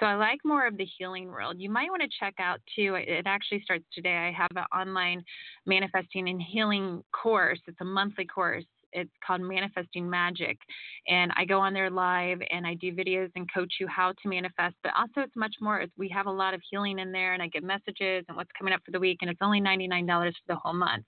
[0.00, 1.56] So I like more of the healing world.
[1.58, 2.96] You might want to check out too.
[2.96, 4.16] It actually starts today.
[4.16, 5.22] I have an online
[5.66, 7.60] manifesting and healing course.
[7.66, 8.64] It's a monthly course.
[8.96, 10.58] It's called Manifesting Magic.
[11.06, 14.28] And I go on there live and I do videos and coach you how to
[14.28, 14.74] manifest.
[14.82, 17.42] But also, it's much more, it's, we have a lot of healing in there and
[17.42, 19.18] I give messages and what's coming up for the week.
[19.20, 21.04] And it's only $99 for the whole month.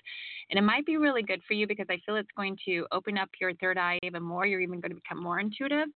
[0.50, 3.18] And it might be really good for you because I feel it's going to open
[3.18, 4.46] up your third eye even more.
[4.46, 5.88] You're even going to become more intuitive.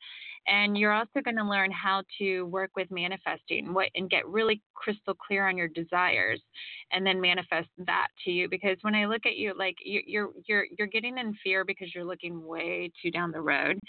[0.47, 4.62] And you're also going to learn how to work with manifesting what and get really
[4.73, 6.41] crystal clear on your desires
[6.91, 10.30] and then manifest that to you because when i look at you like you, you're
[10.47, 13.79] you're you're getting in fear because you're looking way too down the road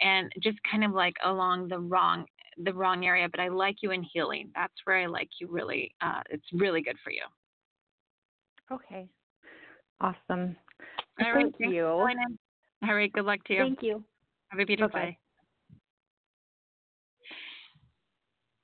[0.00, 2.24] and just kind of like along the wrong
[2.64, 5.94] the wrong area but i like you in healing that's where i like you really
[6.00, 7.22] uh it's really good for you
[8.70, 9.08] Okay.
[10.02, 10.54] Awesome.
[11.22, 11.70] all right Thank you.
[11.84, 12.88] for calling in.
[12.88, 14.04] all right good luck to you Thank you.
[14.50, 15.04] have a beautiful Bye-bye.
[15.06, 15.18] day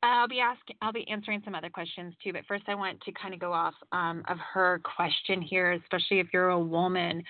[0.04, 3.12] I'll be asking, I'll be answering some other questions too, but first I want to
[3.12, 7.22] kind of go off um, of her question here, especially if you're a woman.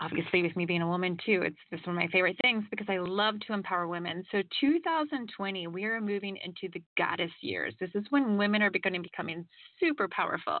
[0.00, 2.86] Obviously, with me being a woman too, it's just one of my favorite things because
[2.88, 4.24] I love to empower women.
[4.32, 7.74] So, 2020, we are moving into the goddess years.
[7.78, 9.46] This is when women are going to becoming
[9.78, 10.58] super powerful.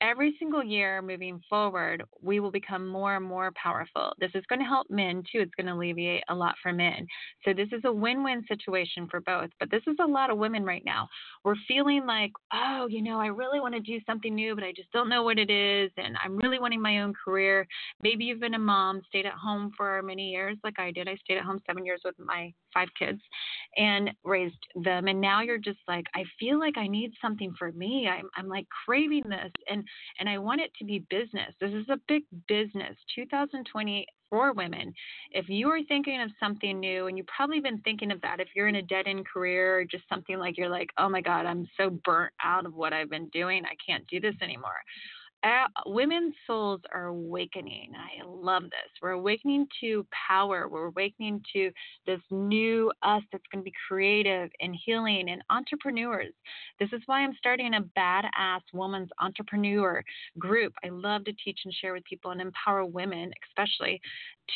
[0.00, 4.12] Every single year moving forward, we will become more and more powerful.
[4.18, 5.40] This is going to help men too.
[5.40, 7.06] It's going to alleviate a lot for men.
[7.44, 9.50] So this is a win-win situation for both.
[9.58, 11.08] But this is a lot of women right now.
[11.44, 14.72] We're feeling like, oh, you know, I really want to do something new, but I
[14.72, 17.66] just don't know what it is, and I'm really wanting my own career.
[18.02, 21.08] Maybe you've been a mom, stayed at home for many years, like I did.
[21.08, 23.20] I stayed at home seven years with my five kids,
[23.76, 25.08] and raised them.
[25.08, 28.08] And now you're just like, I feel like I need something for me.
[28.08, 29.84] I'm, I'm like craving this, and
[30.18, 31.54] and I want it to be business.
[31.60, 32.96] This is a big business.
[33.14, 34.94] 2020 for women.
[35.32, 38.48] If you are thinking of something new, and you've probably been thinking of that, if
[38.54, 41.46] you're in a dead end career or just something like you're like, oh my God,
[41.46, 44.78] I'm so burnt out of what I've been doing, I can't do this anymore
[45.42, 47.92] uh, women's souls are awakening.
[47.94, 48.90] I love this.
[49.00, 50.68] We're awakening to power.
[50.68, 51.70] We're awakening to
[52.06, 56.32] this new us that's going to be creative and healing and entrepreneurs.
[56.78, 60.02] This is why I'm starting a badass woman's entrepreneur
[60.38, 60.74] group.
[60.84, 64.00] I love to teach and share with people and empower women, especially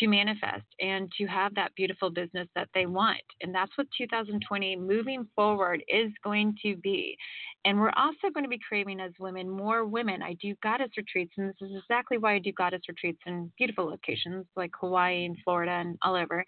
[0.00, 3.22] to manifest and to have that beautiful business that they want.
[3.40, 7.16] And that's what 2020 moving forward is going to be.
[7.64, 10.22] And we're also going to be craving as women more women.
[10.22, 13.86] I do goddess retreats, and this is exactly why I do goddess retreats in beautiful
[13.86, 16.44] locations like Hawaii and Florida and all over.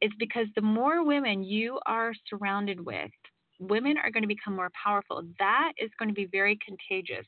[0.00, 3.10] It's because the more women you are surrounded with,
[3.58, 5.22] women are going to become more powerful.
[5.38, 7.26] That is going to be very contagious.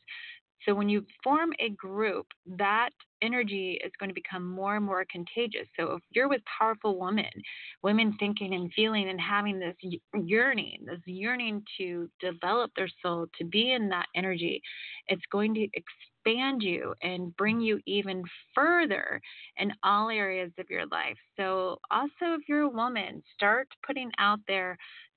[0.64, 2.26] So when you form a group,
[2.56, 2.90] that
[3.22, 5.66] energy is going to become more and more contagious.
[5.78, 7.30] So if you're with powerful women,
[7.82, 9.76] women thinking and feeling and having this
[10.14, 14.60] yearning, this yearning to develop their soul, to be in that energy,
[15.08, 18.22] it's going to expand you and bring you even
[18.54, 19.20] further
[19.58, 21.16] in all areas of your life.
[21.36, 24.76] So also if you're a woman, start putting out there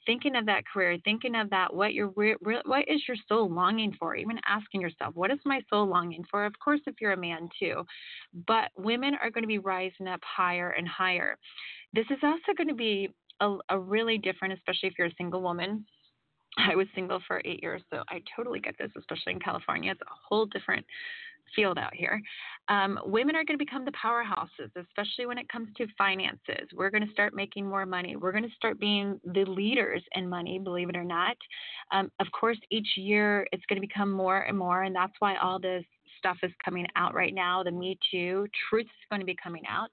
[0.09, 4.15] thinking of that career, thinking of that, what your what is your soul longing for?
[4.15, 6.45] Even asking yourself, what is my soul longing for?
[6.45, 7.85] Of course, if you're a man too,
[8.47, 11.37] but women are going to be rising up higher and higher.
[11.93, 15.43] This is also going to be a, a really different, especially if you're a single
[15.43, 15.85] woman.
[16.57, 19.91] I was single for eight years, so I totally get this, especially in California.
[19.91, 20.83] It's a whole different
[21.55, 22.21] field out here.
[22.67, 26.69] Um, women are going to become the powerhouses, especially when it comes to finances.
[26.75, 28.15] We're going to start making more money.
[28.15, 31.37] We're going to start being the leaders in money, believe it or not.
[31.91, 35.35] Um, of course, each year it's going to become more and more, and that's why
[35.37, 35.83] all this
[36.17, 37.63] stuff is coming out right now.
[37.63, 39.89] The Me Too truth is going to be coming out.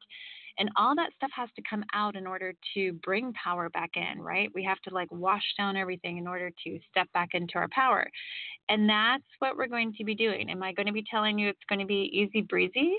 [0.58, 4.20] And all that stuff has to come out in order to bring power back in,
[4.20, 4.50] right?
[4.54, 8.08] We have to like wash down everything in order to step back into our power.
[8.68, 10.50] And that's what we're going to be doing.
[10.50, 12.96] Am I going to be telling you it's going to be easy breezy?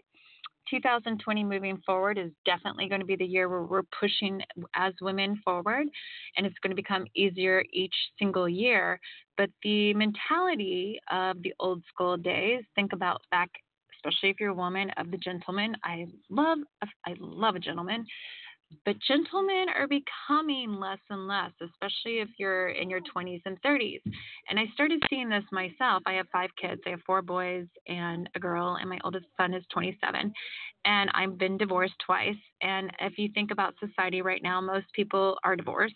[0.69, 4.41] 2020 moving forward is definitely going to be the year where we're pushing
[4.75, 5.87] as women forward
[6.35, 8.99] and it's going to become easier each single year
[9.37, 13.49] but the mentality of the old school days think about back
[13.97, 15.75] especially if you're a woman of the gentleman.
[15.83, 16.59] I love
[17.05, 18.05] I love a gentleman.
[18.85, 24.01] But gentlemen are becoming less and less, especially if you're in your 20s and 30s.
[24.49, 26.03] And I started seeing this myself.
[26.05, 26.81] I have five kids.
[26.85, 30.33] I have four boys and a girl, and my oldest son is 27.
[30.83, 32.35] And I've been divorced twice.
[32.61, 35.95] And if you think about society right now, most people are divorced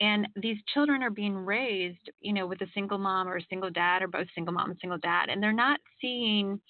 [0.00, 3.70] and these children are being raised you know with a single mom or a single
[3.70, 6.60] dad or both single mom and single dad and they're not seeing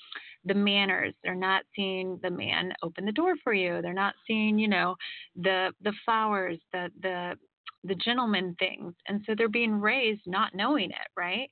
[0.46, 1.14] the manners.
[1.22, 3.82] They're not seeing the man open the door for you.
[3.82, 4.96] They're not seeing you know
[5.36, 7.36] the the flowers the the
[7.84, 8.94] the gentleman things.
[9.08, 11.50] And so they're being raised not knowing it right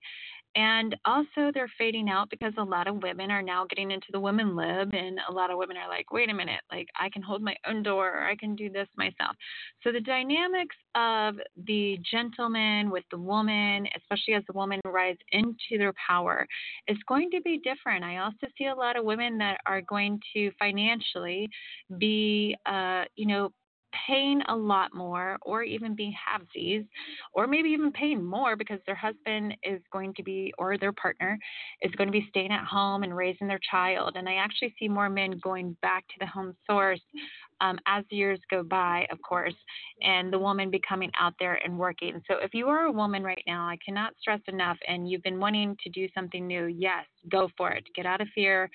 [0.57, 4.21] and also, they're fading out because a lot of women are now getting into the
[4.21, 7.23] women lib, and a lot of women are like, wait a minute, like I can
[7.23, 9.37] hold my own door, or I can do this myself.
[9.83, 11.37] So, the dynamics of
[11.67, 16.47] the gentleman with the woman, especially as the woman rise into their power,
[16.89, 18.05] is going to be different.
[18.05, 21.49] I also see a lot of women that are going to financially
[21.99, 23.51] be, uh, you know,
[24.07, 26.87] paying a lot more or even being halvesies
[27.33, 31.39] or maybe even paying more because their husband is going to be or their partner
[31.83, 34.17] is going to be staying at home and raising their child.
[34.17, 37.01] And i actually see more men going back to the home source
[37.61, 39.55] um, as years go by of course
[40.03, 42.21] and the woman becoming out there and working.
[42.29, 45.41] So if you are a woman right now i cannot stress enough and you've been
[45.41, 47.85] wanting to do something new yes go for it.
[47.95, 48.71] Get out of fear.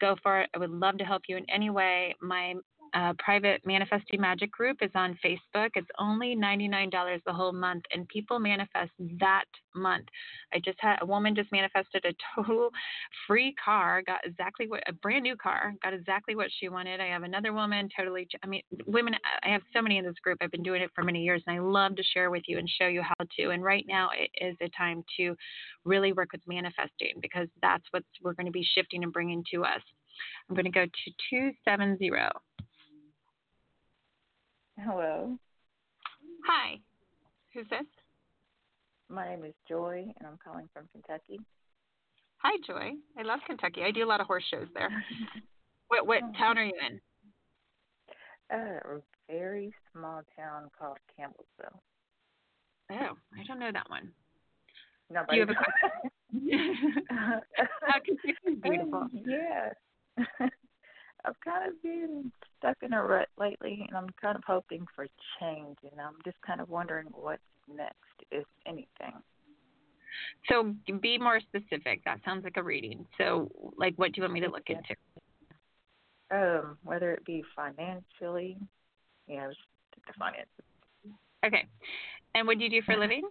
[0.00, 0.50] Go for it.
[0.54, 2.14] I would love to help you in any way.
[2.20, 2.54] My
[2.94, 5.70] uh, private manifesting magic group is on Facebook.
[5.74, 8.90] It's only $99 the whole month, and people manifest
[9.20, 10.06] that month.
[10.52, 12.70] I just had a woman just manifested a total
[13.26, 17.00] free car, got exactly what a brand new car, got exactly what she wanted.
[17.00, 18.28] I have another woman totally.
[18.42, 19.14] I mean, women.
[19.42, 20.38] I have so many in this group.
[20.40, 22.68] I've been doing it for many years, and I love to share with you and
[22.68, 23.50] show you how to.
[23.50, 25.34] And right now, it is a time to
[25.84, 29.64] really work with manifesting because that's what we're going to be shifting and bringing to
[29.64, 29.80] us.
[30.48, 32.10] I'm going to go to 270.
[34.78, 35.36] Hello,
[36.46, 36.78] Hi.
[37.54, 37.86] Who's this?
[39.08, 41.38] my name is Joy, and I'm calling from Kentucky.
[42.38, 42.92] Hi, Joy.
[43.18, 43.82] I love Kentucky.
[43.82, 44.88] I do a lot of horse shows there.
[45.88, 46.98] What what town are you in?
[48.50, 49.00] Uh, a
[49.30, 51.78] very small town called Campbellsville.
[52.90, 54.10] Oh, I don't know that one.
[55.10, 55.36] Nobody.
[55.36, 55.54] you have a
[57.12, 57.40] Oh,
[57.84, 59.00] Kentucky's beautiful.
[59.02, 60.48] Um, yeah.
[61.24, 65.06] I've kind of been stuck in a rut lately, and I'm kind of hoping for
[65.40, 67.96] change, and I'm just kind of wondering what's next,
[68.30, 69.14] if anything.
[70.48, 72.04] So be more specific.
[72.04, 73.06] That sounds like a reading.
[73.18, 74.94] So, like, what do you want me to look into?
[76.30, 78.58] Um, whether it be financially,
[79.28, 80.48] you know, just the finances.
[81.44, 81.66] Okay.
[82.34, 83.22] And what do you do for a living?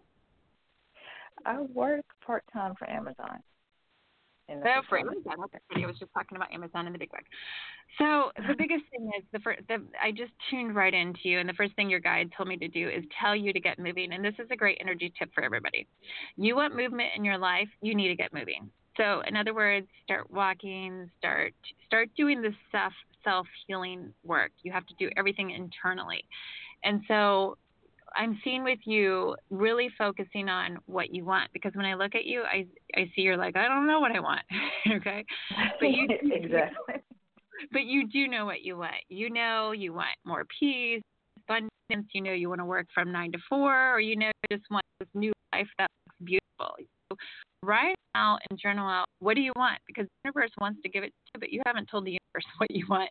[1.45, 3.41] I work part time for Amazon.
[4.51, 5.35] In the Oh, for Amazon.
[5.75, 7.25] I was just talking about Amazon and the big bag.
[7.97, 9.61] So the biggest thing is the first.
[9.67, 12.57] The, I just tuned right into you, and the first thing your guide told me
[12.57, 14.13] to do is tell you to get moving.
[14.13, 15.87] And this is a great energy tip for everybody.
[16.37, 18.69] You want movement in your life, you need to get moving.
[18.97, 21.53] So in other words, start walking, start
[21.85, 22.93] start doing the self
[23.23, 24.51] self healing work.
[24.63, 26.25] You have to do everything internally,
[26.83, 27.57] and so
[28.15, 32.25] I'm seeing with you really focusing on what you want because when I look at
[32.25, 34.41] you, I I see you're like I don't know what I want,
[34.95, 35.25] okay,
[35.79, 36.95] but you exactly.
[37.71, 38.95] but you do know what you want.
[39.09, 41.01] You know you want more peace,
[41.47, 41.71] abundance.
[42.13, 44.69] You know you want to work from nine to four, or you know you just
[44.69, 46.75] want this new life that looks beautiful.
[47.11, 47.17] So
[47.63, 51.03] write out and journal out what do you want because the universe wants to give
[51.03, 53.09] it to you, but you haven't told the universe what you want.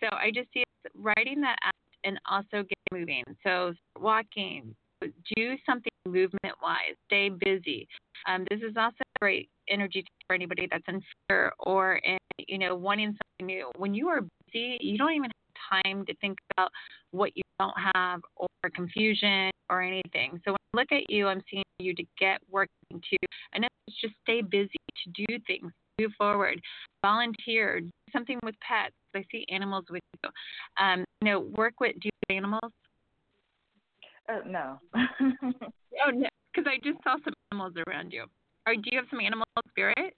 [0.00, 1.72] So I just see it writing that out
[2.08, 3.22] and also get moving.
[3.44, 7.86] So walking, do something movement wise, stay busy.
[8.26, 12.74] Um, this is also great energy for anybody that's in fear or in, you know,
[12.74, 13.70] wanting something new.
[13.76, 16.70] When you are busy, you don't even have time to think about
[17.10, 20.40] what you don't have or confusion or anything.
[20.44, 23.16] So when I look at you, I'm seeing you to get working to,
[23.52, 24.70] and it's just stay busy,
[25.04, 26.60] to do things, move forward,
[27.02, 28.94] volunteer, do something with pets.
[29.14, 30.30] I see animals with you.
[30.84, 32.72] Um, you know, work with, do you have animals?
[34.28, 34.78] Uh, no.
[36.06, 38.26] Oh, no, because I just saw some animals around you.
[38.66, 40.14] Or do you have some animal spirit?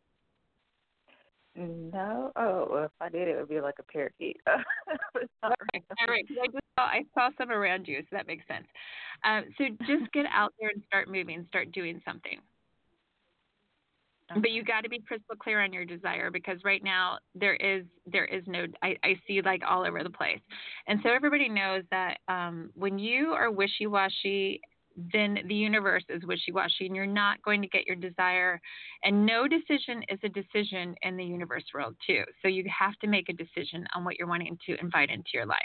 [1.55, 2.33] no.
[2.37, 4.37] Oh, well, if I did, it would be like a parakeet.
[4.47, 4.65] Not
[5.45, 5.83] Okay.
[6.01, 6.25] All right.
[6.43, 8.67] I just saw I saw some around you, so that makes sense.
[9.25, 12.39] Um, so just get out there and start moving, start doing something.
[14.35, 17.85] But you got to be crystal clear on your desire because right now there is
[18.07, 20.41] there is no I, I see like all over the place,
[20.87, 24.61] and so everybody knows that um, when you are wishy washy,
[25.13, 28.61] then the universe is wishy washy, and you're not going to get your desire.
[29.05, 32.23] And no decision is a decision in the universe world too.
[32.43, 35.47] So you have to make a decision on what you're wanting to invite into your
[35.47, 35.59] life.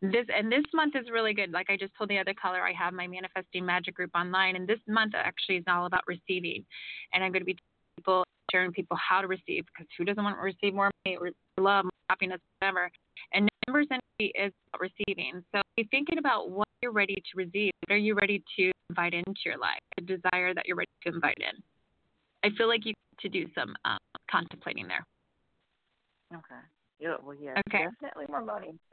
[0.00, 1.50] This and this month is really good.
[1.52, 4.66] Like I just told the other caller, I have my manifesting magic group online, and
[4.66, 6.64] this month actually is all about receiving,
[7.12, 7.58] and I'm going to be
[7.96, 11.30] people, sharing people how to receive because who doesn't want to receive more money or
[11.58, 12.90] love, more happiness, whatever.
[13.32, 15.42] And numbers energy is about receiving.
[15.54, 17.72] So be thinking about what you're ready to receive.
[17.86, 19.80] What are you ready to invite into your life?
[19.96, 21.62] The desire that you're ready to invite in.
[22.44, 23.98] I feel like you need to do some um,
[24.30, 25.04] contemplating there.
[26.32, 26.60] Okay.
[26.98, 27.84] Yeah, well, yeah, Okay.
[28.00, 28.74] definitely more money.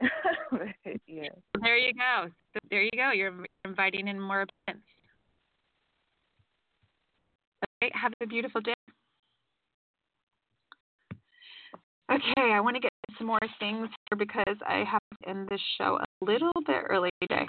[1.06, 1.28] yeah.
[1.60, 2.26] There you go.
[2.52, 3.12] So there you go.
[3.12, 3.32] You're
[3.64, 4.84] inviting in more abundance.
[7.82, 7.90] Okay.
[7.94, 8.74] Have a beautiful day.
[12.12, 15.60] Okay, I want to get some more things here because I have to end this
[15.78, 17.46] show a little bit early today.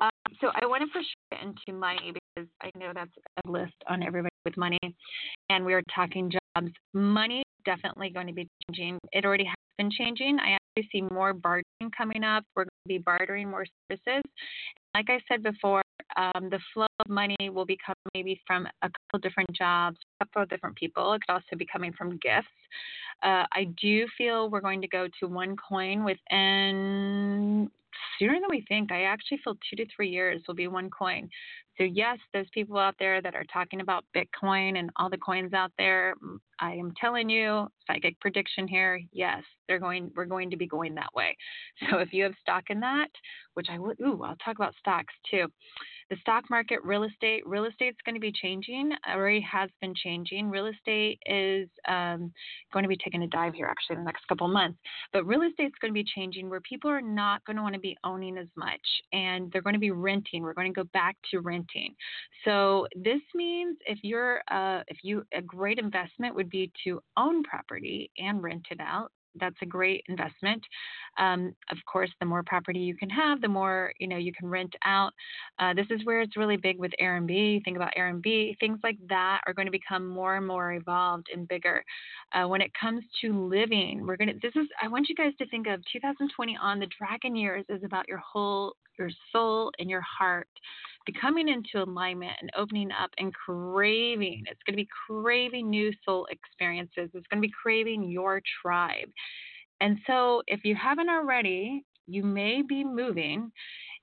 [0.00, 1.04] Um, so I want to push
[1.42, 3.10] into money because I know that's
[3.44, 4.78] a list on everybody with money,
[5.50, 6.72] and we are talking jobs.
[6.94, 8.98] Money is definitely going to be changing.
[9.12, 10.38] It already has been changing.
[10.40, 12.44] I actually see more bartering coming up.
[12.56, 14.22] We're going to be bartering more services.
[14.94, 15.82] Like I said before,
[16.16, 20.42] um, the flow of money will become maybe from a couple different jobs, a couple
[20.42, 21.12] of different people.
[21.12, 22.48] It could also be coming from gifts.
[23.22, 27.70] Uh, I do feel we're going to go to one coin within
[28.18, 28.92] sooner than we think.
[28.92, 31.28] I actually feel two to three years will be one coin.
[31.78, 35.54] So yes, those people out there that are talking about Bitcoin and all the coins
[35.54, 36.14] out there,
[36.58, 39.00] I am telling you, psychic prediction here.
[39.12, 40.10] Yes, they're going.
[40.14, 41.36] We're going to be going that way.
[41.90, 43.08] So if you have stock in that,
[43.54, 45.46] which I would, ooh, I'll talk about stocks too
[46.10, 48.90] the stock market, real estate, real estate is going to be changing.
[49.08, 50.50] Already has been changing.
[50.50, 52.32] Real estate is um,
[52.72, 54.78] going to be taking a dive here actually in the next couple months.
[55.12, 57.74] But real estate is going to be changing where people are not going to want
[57.74, 58.80] to be owning as much
[59.12, 60.42] and they're going to be renting.
[60.42, 61.94] We're going to go back to renting.
[62.44, 67.42] So this means if you're uh, if you a great investment would be to own
[67.42, 70.62] property and rent it out that's a great investment.
[71.18, 74.48] Um, of course, the more property you can have, the more you know you can
[74.48, 75.12] rent out.
[75.58, 77.64] Uh, this is where it's really big with Airbnb.
[77.64, 78.58] Think about Airbnb.
[78.58, 81.84] Things like that are going to become more and more evolved and bigger.
[82.32, 84.34] Uh, when it comes to living, we're gonna.
[84.42, 84.66] This is.
[84.82, 86.80] I want you guys to think of 2020 on.
[86.80, 90.48] The Dragon Years is about your whole, your soul and your heart
[91.06, 94.44] becoming into alignment and opening up and craving.
[94.46, 97.10] It's going to be craving new soul experiences.
[97.14, 99.08] It's going to be craving your tribe.
[99.80, 103.50] And so, if you haven't already, you may be moving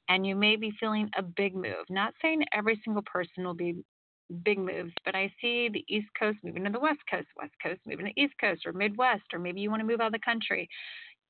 [0.09, 1.85] and you may be feeling a big move.
[1.89, 3.75] Not saying every single person will be
[4.43, 7.81] big moves, but I see the East Coast moving to the West Coast, West Coast
[7.85, 10.19] moving to East Coast or Midwest, or maybe you want to move out of the
[10.19, 10.67] country.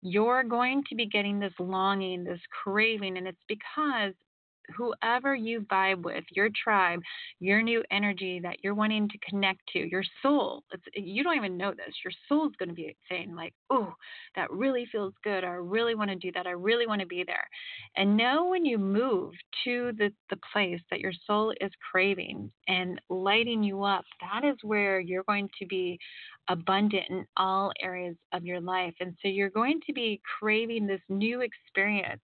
[0.02, 4.14] You're going to be getting this longing, this craving, and it's because
[4.76, 7.02] whoever you vibe with, your tribe,
[7.40, 10.64] your new energy that you're wanting to connect to, your soul.
[10.96, 11.96] you don't even know this.
[12.04, 13.94] Your soul's going to be saying, like, oh,
[14.36, 15.44] that really feels good.
[15.44, 16.48] I really want to do that.
[16.48, 17.48] I really want to be there.
[17.96, 23.00] And know when you move to the, the place that your soul is craving and
[23.10, 26.00] lighting you up, that is where you're going to be
[26.50, 28.94] abundant in all areas of your life.
[29.00, 32.22] And so you're going to be craving this new experience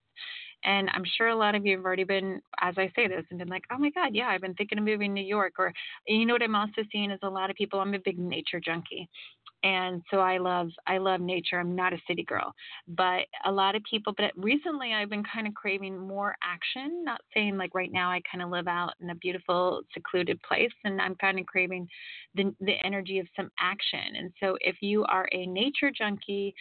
[0.63, 3.39] and I'm sure a lot of you have already been, as I say this, and
[3.39, 5.53] been like, oh my God, yeah, I've been thinking of moving to New York.
[5.59, 5.71] Or,
[6.07, 8.59] you know what I'm also seeing is a lot of people, I'm a big nature
[8.59, 9.09] junkie.
[9.63, 11.57] And so I love I love nature.
[11.57, 12.53] I'm not a city girl,
[12.89, 14.13] but a lot of people.
[14.17, 17.03] But recently, I've been kind of craving more action.
[17.05, 20.73] Not saying like right now I kind of live out in a beautiful secluded place,
[20.83, 21.87] and I'm kind of craving
[22.35, 24.17] the the energy of some action.
[24.17, 26.53] And so if you are a nature junkie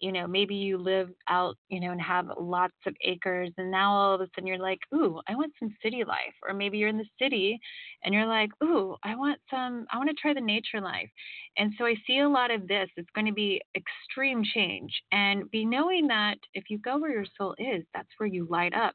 [0.00, 3.92] you know, maybe you live out, you know, and have lots of acres, and now
[3.92, 6.34] all of a sudden you're like, ooh, I want some city life.
[6.46, 7.58] Or maybe you're in the city
[8.02, 11.08] and you're like, ooh, I want some, I want to try the nature life.
[11.56, 12.88] And so I see a lot of this.
[12.96, 14.90] It's going to be extreme change.
[15.12, 18.74] And be knowing that if you go where your soul is, that's where you light
[18.74, 18.94] up.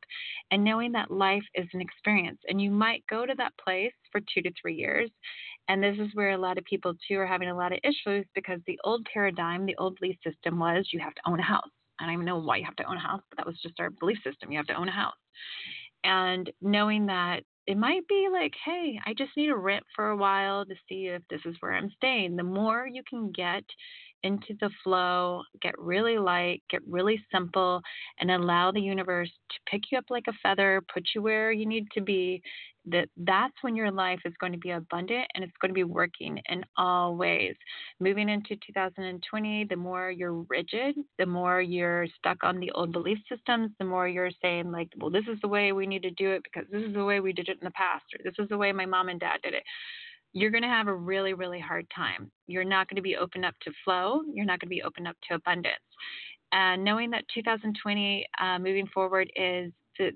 [0.52, 2.40] And knowing that life is an experience.
[2.48, 5.12] And you might go to that place for two to three years
[5.68, 8.26] and this is where a lot of people too are having a lot of issues
[8.36, 11.70] because the old paradigm, the old belief system was you have to own a house.
[12.00, 13.80] I don't even know why you have to own a house, but that was just
[13.80, 14.52] our belief system.
[14.52, 15.16] You have to own a house.
[16.04, 20.18] And knowing that it might be like, hey, I just need to rent for a
[20.18, 22.36] while to see if this is where I'm staying.
[22.36, 23.64] The more you can get
[24.26, 27.82] into the flow, get really light, get really simple,
[28.20, 31.66] and allow the universe to pick you up like a feather, put you where you
[31.66, 32.42] need to be,
[32.88, 35.84] that that's when your life is going to be abundant and it's going to be
[35.84, 37.56] working in all ways.
[38.00, 43.18] Moving into 2020, the more you're rigid, the more you're stuck on the old belief
[43.30, 46.32] systems, the more you're saying like, well, this is the way we need to do
[46.32, 48.50] it because this is the way we did it in the past or this is
[48.50, 49.64] the way my mom and dad did it.
[50.36, 52.30] You're going to have a really, really hard time.
[52.46, 54.20] You're not going to be open up to flow.
[54.32, 55.76] You're not going to be open up to abundance.
[56.52, 60.12] And knowing that 2020 uh, moving forward is the,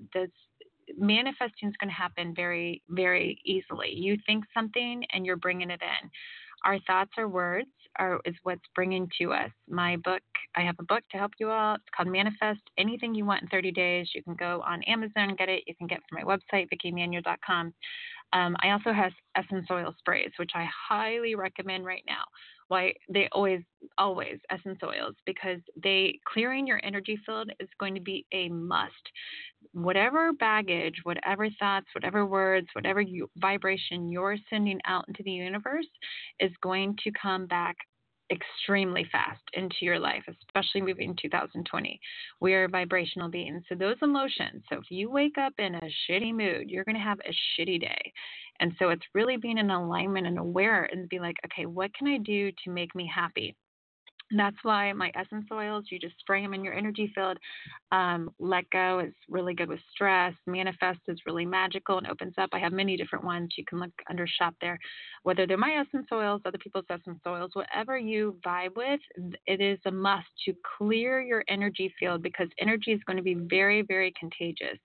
[0.98, 3.94] manifesting is going to happen very, very easily.
[3.94, 6.10] You think something and you're bringing it in.
[6.66, 9.50] Our thoughts or words are is what's bringing to us.
[9.68, 10.22] My book,
[10.54, 11.76] I have a book to help you out.
[11.76, 14.10] It's called Manifest Anything You Want in 30 Days.
[14.14, 15.62] You can go on Amazon get it.
[15.66, 17.72] You can get it from my website, VickieEmanuele.com.
[18.32, 22.24] Um, I also have essence oil sprays, which I highly recommend right now.
[22.68, 23.62] Why they always,
[23.98, 29.10] always essence oils because they clearing your energy field is going to be a must
[29.72, 35.86] whatever baggage, whatever thoughts, whatever words, whatever you, vibration you're sending out into the universe
[36.40, 37.76] is going to come back
[38.30, 42.00] extremely fast into your life, especially moving 2020.
[42.40, 43.62] We are vibrational beings.
[43.68, 47.02] So those emotions, so if you wake up in a shitty mood, you're going to
[47.02, 48.12] have a shitty day.
[48.60, 52.06] And so it's really being in alignment and aware and be like, okay, what can
[52.06, 53.56] I do to make me happy?
[54.36, 57.36] That's why my essence oils, you just spray them in your energy field.
[57.90, 60.34] Um, let go is really good with stress.
[60.46, 62.50] Manifest is really magical and opens up.
[62.52, 63.54] I have many different ones.
[63.58, 64.78] You can look under shop there.
[65.24, 69.00] Whether they're my essence oils, other people's essence oils, whatever you vibe with,
[69.46, 73.34] it is a must to clear your energy field because energy is going to be
[73.34, 74.78] very, very contagious.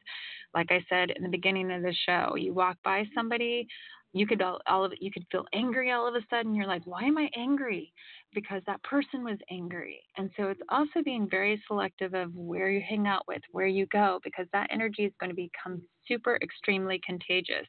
[0.56, 3.68] Like I said in the beginning of the show, you walk by somebody,
[4.14, 6.56] you could all, all of you could feel angry all of a sudden.
[6.56, 7.92] You're like, why am I angry?
[8.36, 10.04] Because that person was angry.
[10.18, 13.88] And so it's also being very selective of where you hang out with, where you
[13.88, 17.66] go, because that energy is going to become super extremely contagious.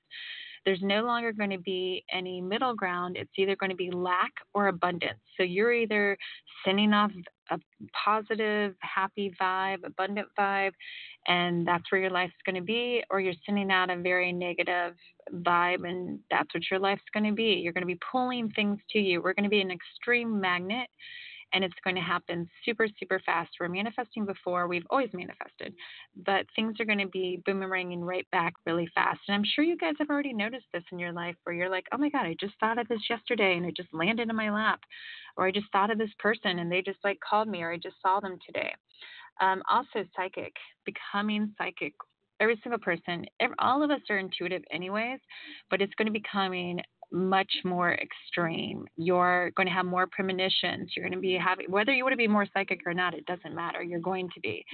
[0.66, 3.16] There's no longer going to be any middle ground.
[3.16, 5.20] It's either going to be lack or abundance.
[5.36, 6.18] So you're either
[6.64, 7.12] sending off
[7.50, 7.58] a
[8.04, 10.72] positive, happy vibe, abundant vibe,
[11.28, 14.94] and that's where your life's going to be, or you're sending out a very negative
[15.32, 17.60] vibe, and that's what your life's going to be.
[17.62, 19.22] You're going to be pulling things to you.
[19.22, 20.88] We're going to be an extreme magnet
[21.52, 23.50] and it's going to happen super, super fast.
[23.58, 25.74] We're manifesting before, we've always manifested,
[26.24, 29.20] but things are going to be boomeranging right back really fast.
[29.28, 31.86] And I'm sure you guys have already noticed this in your life where you're like,
[31.92, 34.50] oh my God, I just thought of this yesterday and it just landed in my
[34.50, 34.80] lap.
[35.36, 37.76] Or I just thought of this person and they just like called me, or I
[37.76, 38.72] just saw them today.
[39.40, 41.92] Um, also, psychic, becoming psychic
[42.40, 43.24] every single person,
[43.58, 45.18] all of us are intuitive anyways,
[45.70, 46.80] but it's going to be coming
[47.12, 48.86] much more extreme.
[48.96, 50.92] You're going to have more premonitions.
[50.94, 53.26] You're going to be having, whether you want to be more psychic or not, it
[53.26, 53.82] doesn't matter.
[53.82, 54.64] You're going to be.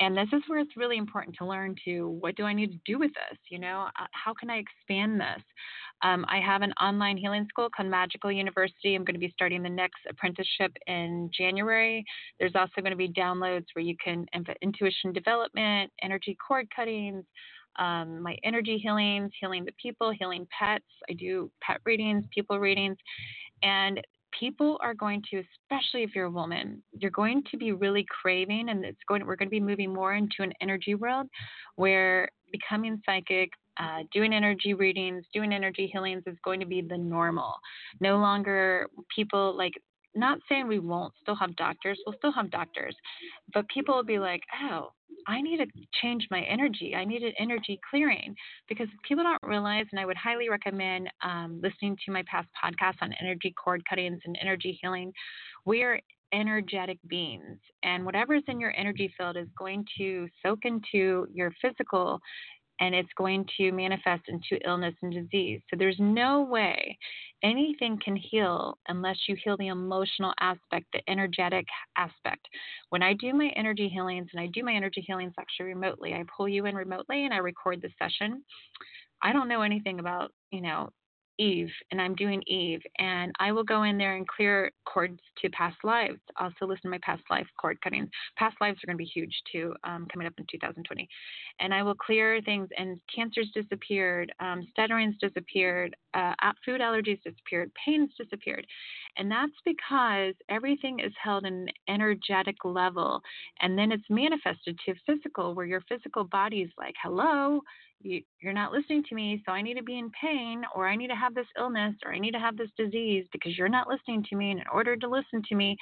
[0.00, 2.78] And this is where it's really important to learn to what do I need to
[2.86, 3.38] do with this?
[3.50, 5.42] You know, uh, how can I expand this?
[6.02, 8.94] Um, I have an online healing school called Magical University.
[8.94, 12.04] I'm going to be starting the next apprenticeship in January.
[12.38, 14.26] There's also going to be downloads where you can
[14.62, 17.24] intuition development, energy cord cuttings,
[17.78, 20.84] um, my energy healings, healing the people, healing pets.
[21.08, 22.96] I do pet readings, people readings,
[23.62, 24.00] and
[24.38, 28.68] people are going to, especially if you're a woman, you're going to be really craving,
[28.68, 29.24] and it's going.
[29.24, 31.28] We're going to be moving more into an energy world
[31.76, 33.50] where becoming psychic.
[33.80, 37.54] Uh, doing energy readings, doing energy healings is going to be the normal.
[38.00, 39.74] No longer people like
[40.16, 42.94] not saying we won't still have doctors, we'll still have doctors,
[43.54, 44.90] but people will be like, oh,
[45.28, 45.66] I need to
[46.00, 46.94] change my energy.
[46.96, 48.34] I need an energy clearing
[48.66, 53.02] because people don't realize, and I would highly recommend um, listening to my past podcasts
[53.02, 55.12] on energy cord cuttings and energy healing.
[55.66, 56.00] We are
[56.32, 62.20] energetic beings, and whatever's in your energy field is going to soak into your physical
[62.80, 65.60] and it's going to manifest into illness and disease.
[65.68, 66.96] So there's no way
[67.42, 71.66] anything can heal unless you heal the emotional aspect, the energetic
[71.96, 72.46] aspect.
[72.90, 76.24] When I do my energy healings, and I do my energy healings actually remotely, I
[76.36, 78.42] pull you in remotely and I record the session.
[79.22, 80.90] I don't know anything about, you know,
[81.38, 85.50] Eve and I'm doing Eve and I will go in there and clear cords to
[85.50, 86.20] past lives.
[86.38, 88.08] Also listen to my past life cord cutting.
[88.36, 91.08] Past lives are going to be huge too, um, coming up in 2020.
[91.60, 96.34] And I will clear things and cancers disappeared, um, stutterings disappeared, uh,
[96.64, 98.66] food allergies disappeared, pains disappeared.
[99.16, 103.20] And that's because everything is held in an energetic level
[103.60, 107.60] and then it's manifested to physical where your physical body is like, hello,
[108.00, 111.08] you're not listening to me, so I need to be in pain, or I need
[111.08, 114.24] to have this illness, or I need to have this disease because you're not listening
[114.30, 114.52] to me.
[114.52, 115.76] And in order to listen to me,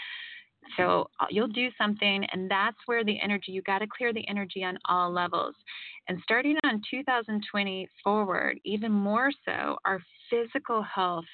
[0.77, 4.27] so uh, you'll do something, and that's where the energy, you got to clear the
[4.29, 5.55] energy on all levels.
[6.09, 10.01] And starting on 2020 forward, even more so, our
[10.31, 11.25] physical health.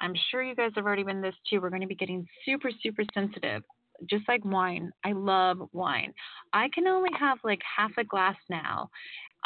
[0.00, 1.60] I'm sure you guys have already been this too.
[1.60, 3.62] We're going to be getting super, super sensitive
[4.08, 4.90] just like wine.
[5.04, 6.12] I love wine.
[6.52, 8.90] I can only have like half a glass now.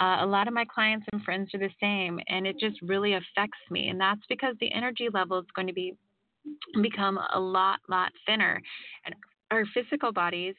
[0.01, 3.15] Uh, a lot of my clients and friends are the same, and it just really
[3.15, 3.89] affects me.
[3.89, 5.95] And that's because the energy level is going to be
[6.83, 8.61] become a lot, lot thinner,
[9.05, 9.15] and
[9.51, 10.55] our physical bodies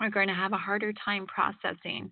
[0.00, 2.10] are going to have a harder time processing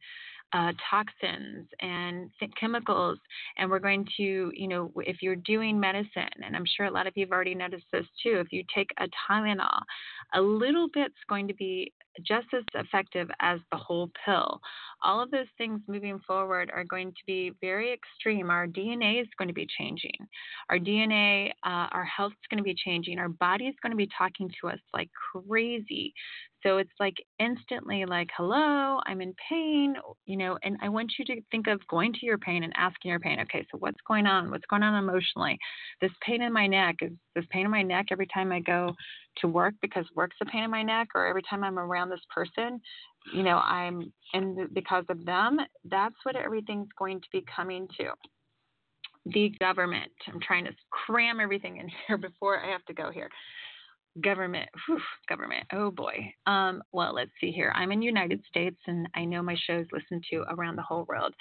[0.53, 3.19] uh, toxins and chemicals.
[3.57, 7.07] And we're going to, you know, if you're doing medicine, and I'm sure a lot
[7.07, 9.81] of you have already noticed this too, if you take a Tylenol,
[10.35, 11.93] a little bit's going to be
[12.27, 14.61] just as effective as the whole pill.
[15.05, 18.51] All of those things moving forward are going to be very extreme.
[18.51, 20.17] Our DNA is going to be changing.
[20.71, 23.19] Our DNA, uh, our health is going to be changing.
[23.19, 26.13] Our body is going to be talking to us like crazy.
[26.63, 29.95] So it's like instantly like, hello, I'm in pain,
[30.27, 33.11] you know, and I want you to think of going to your pain and asking
[33.11, 34.51] your pain, okay, so what's going on?
[34.51, 35.57] What's going on emotionally?
[36.01, 38.95] This pain in my neck, is this pain in my neck every time I go
[39.39, 42.25] to work because work's a pain in my neck or every time I'm around this
[42.35, 42.81] person,
[43.33, 48.11] you know, I'm and because of them, that's what everything's going to be coming to.
[49.27, 50.11] The government.
[50.27, 53.29] I'm trying to cram everything in here before I have to go here
[54.23, 55.67] government, whew, government.
[55.73, 56.33] Oh boy.
[56.47, 57.73] Um, well, let's see here.
[57.75, 61.35] I'm in United States, and I know my shows listened to around the whole world,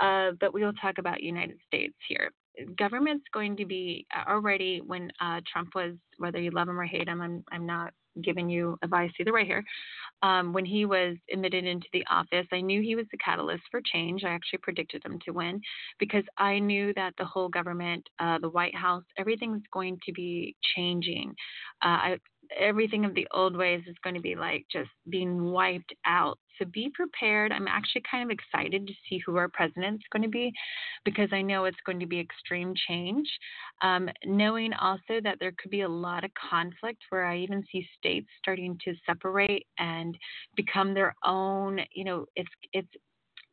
[0.00, 2.30] uh, but we will talk about United States here.
[2.76, 6.84] Government's going to be uh, already when uh, Trump was, whether you love him or
[6.84, 7.92] hate him, I'm I'm not
[8.22, 9.64] giving you advice either way here.
[10.22, 13.80] Um, when he was admitted into the office, I knew he was the catalyst for
[13.92, 14.24] change.
[14.24, 15.60] I actually predicted him to win
[15.98, 20.56] because I knew that the whole government, uh, the White House, everything's going to be
[20.76, 21.34] changing.
[21.82, 22.16] Uh, I,
[22.58, 26.38] everything of the old ways is going to be like just being wiped out.
[26.60, 27.52] So be prepared.
[27.52, 30.52] I'm actually kind of excited to see who our president's going to be
[31.04, 33.28] because I know it's going to be extreme change.
[33.82, 37.86] Um, knowing also that there could be a lot of conflict where I even see
[37.98, 40.16] states starting to separate and
[40.54, 42.88] become their own, you know, it's it's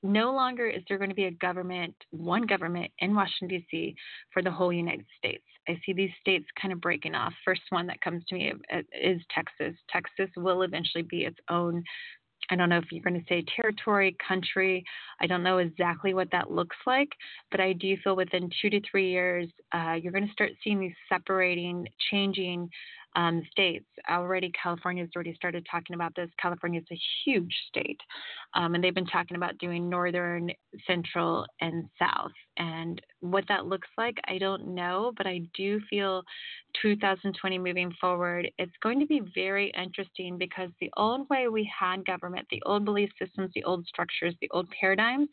[0.03, 3.95] no longer is there going to be a government, one government in Washington, D.C.
[4.31, 5.43] for the whole United States.
[5.67, 7.33] I see these states kind of breaking off.
[7.43, 8.53] First one that comes to me
[8.93, 9.75] is Texas.
[9.89, 11.83] Texas will eventually be its own.
[12.49, 14.83] I don't know if you're going to say territory, country.
[15.19, 17.09] I don't know exactly what that looks like,
[17.51, 20.79] but I do feel within two to three years, uh, you're going to start seeing
[20.79, 22.69] these separating, changing
[23.17, 23.87] um, states.
[24.09, 26.29] Already, California has already started talking about this.
[26.39, 27.99] California is a huge state,
[28.53, 30.51] um, and they've been talking about doing northern,
[30.85, 32.31] central, and south.
[32.57, 36.23] And what that looks like, I don't know, but I do feel
[36.81, 42.05] 2020 moving forward, it's going to be very interesting because the old way we had
[42.05, 45.29] government, the old belief systems, the old structures, the old paradigms,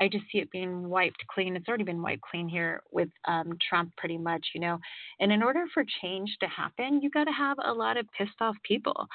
[0.00, 1.54] I just see it being wiped clean.
[1.54, 4.78] It's already been wiped clean here with um, Trump, pretty much, you know.
[5.20, 8.40] And in order for change to happen, you got to have a lot of pissed
[8.40, 9.06] off people,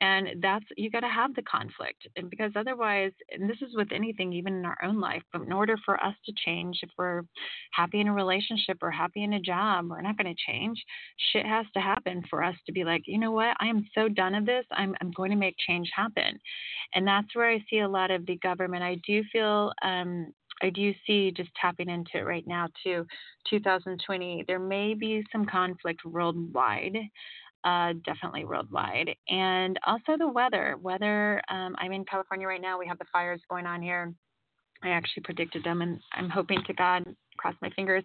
[0.00, 2.06] and that's you got to have the conflict.
[2.16, 5.52] And because otherwise, and this is with anything, even in our own life, but in
[5.52, 7.22] order for us to change, if we're
[7.72, 10.82] happy in a relationship or happy in a job, we're not going to change.
[11.32, 13.56] Shit has to happen for us to be like, you know what?
[13.58, 14.66] I am so done of this.
[14.70, 16.38] I'm I'm going to make change happen,
[16.94, 18.82] and that's where I see a lot of the government.
[18.82, 19.72] I do feel.
[19.82, 20.26] Um,
[20.62, 23.06] I do see just tapping into it right now too.
[23.50, 26.96] 2020, there may be some conflict worldwide,
[27.64, 30.76] uh, definitely worldwide, and also the weather.
[30.80, 31.42] Weather.
[31.50, 32.78] Um, I'm in California right now.
[32.78, 34.14] We have the fires going on here.
[34.82, 37.04] I actually predicted them, and I'm hoping to God,
[37.38, 38.04] cross my fingers,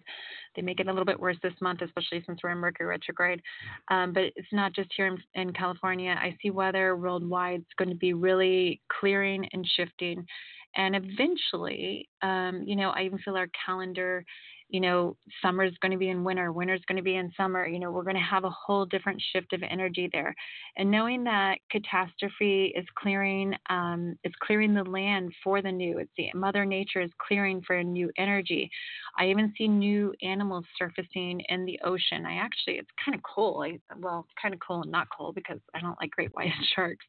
[0.56, 3.42] they make it a little bit worse this month, especially since we're in Mercury retrograde.
[3.88, 6.16] Um, but it's not just here in, in California.
[6.18, 10.26] I see weather worldwide It's going to be really clearing and shifting
[10.76, 14.24] and eventually, um, you know, I even feel our calendar,
[14.72, 17.30] you know, summer is going to be in winter, winter is going to be in
[17.36, 17.66] summer.
[17.66, 20.34] You know, we're going to have a whole different shift of energy there.
[20.78, 25.98] And knowing that catastrophe is clearing, um, is clearing the land for the new.
[25.98, 28.70] It's the Mother Nature is clearing for a new energy.
[29.18, 32.24] I even see new animals surfacing in the ocean.
[32.24, 33.62] I actually, it's kind of cool.
[33.62, 37.04] I, well, kind of cool and not cool because I don't like great white sharks,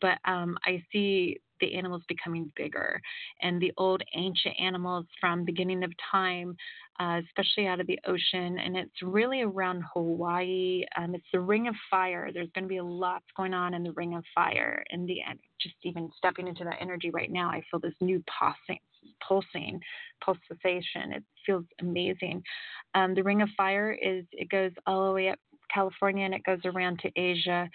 [0.00, 3.00] but um, I see the animals becoming bigger.
[3.42, 6.56] And the old ancient animals from beginning of time
[6.98, 11.68] uh, especially out of the ocean and it's really around hawaii um, it's the ring
[11.68, 12.30] of fire.
[12.32, 15.18] There's going to be a lot going on in the ring of fire and the
[15.60, 18.78] just even stepping into that energy right now i feel this new pulsing
[19.26, 19.80] pulsing
[20.24, 21.12] pulsation.
[21.12, 22.42] It feels amazing.
[22.94, 25.38] Um, the ring of fire is it goes all the way up
[25.74, 27.68] california and it goes around to asia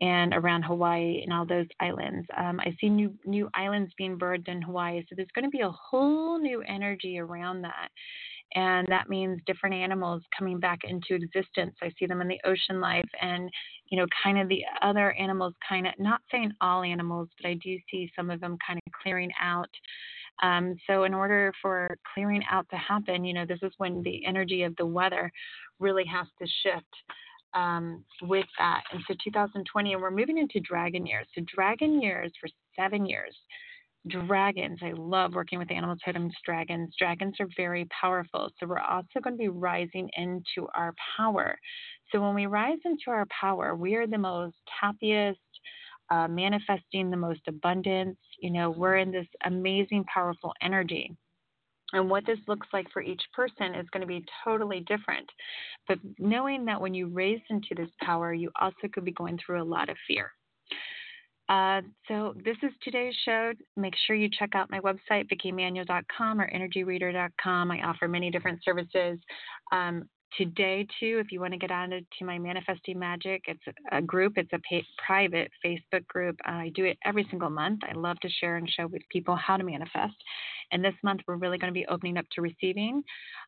[0.00, 2.26] and around Hawaii and all those islands.
[2.36, 5.60] Um, I see new new islands being birthed in Hawaii, so there's going to be
[5.60, 7.88] a whole new energy around that.
[8.56, 11.74] And that means different animals coming back into existence.
[11.82, 13.50] I see them in the ocean life, and
[13.88, 17.54] you know, kind of the other animals, kind of not saying all animals, but I
[17.54, 19.70] do see some of them kind of clearing out.
[20.42, 24.24] Um, so, in order for clearing out to happen, you know, this is when the
[24.26, 25.30] energy of the weather
[25.78, 26.86] really has to shift
[27.54, 28.82] um, with that.
[28.92, 31.26] And so 2020, and we're moving into dragon years.
[31.34, 33.34] So dragon years for seven years.
[34.08, 36.94] Dragons, I love working with animal totems, dragons.
[36.98, 38.50] Dragons are very powerful.
[38.60, 41.56] So we're also going to be rising into our power.
[42.12, 45.40] So when we rise into our power, we are the most happiest,
[46.10, 48.18] uh, manifesting the most abundance.
[48.38, 51.16] You know, we're in this amazing, powerful energy.
[51.94, 55.28] And what this looks like for each person is going to be totally different.
[55.88, 59.62] But knowing that when you raise into this power, you also could be going through
[59.62, 60.32] a lot of fear.
[61.48, 63.52] Uh, so this is today's show.
[63.76, 67.70] Make sure you check out my website, vickieemanuele.com or energyreader.com.
[67.70, 69.18] I offer many different services.
[69.70, 73.62] Um, today too if you want to get on to my manifesting magic it's
[73.92, 77.80] a group it's a pay, private facebook group uh, i do it every single month
[77.88, 80.14] i love to share and show with people how to manifest
[80.72, 83.02] and this month we're really going to be opening up to receiving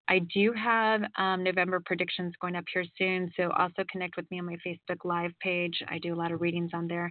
[0.09, 4.39] I do have um, November predictions going up here soon, so also connect with me
[4.39, 5.83] on my Facebook Live page.
[5.89, 7.11] I do a lot of readings on there.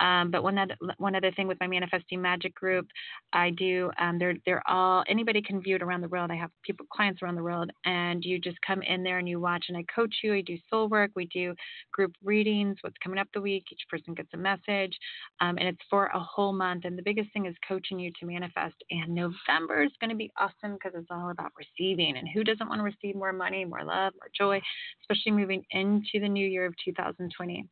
[0.00, 2.86] Um, but one other, one other thing with my Manifesting Magic group,
[3.32, 3.90] I do.
[3.98, 6.30] Um, they're they're all anybody can view it around the world.
[6.30, 9.38] I have people clients around the world, and you just come in there and you
[9.38, 10.34] watch, and I coach you.
[10.34, 11.10] I do soul work.
[11.14, 11.54] We do
[11.92, 12.78] group readings.
[12.80, 13.64] What's coming up the week?
[13.70, 14.96] Each person gets a message,
[15.40, 16.84] um, and it's for a whole month.
[16.86, 18.76] And the biggest thing is coaching you to manifest.
[18.90, 22.16] And November is going to be awesome because it's all about receiving.
[22.16, 24.60] And who doesn't want to receive more money, more love, more joy,
[25.02, 27.66] especially moving into the new year of 2020.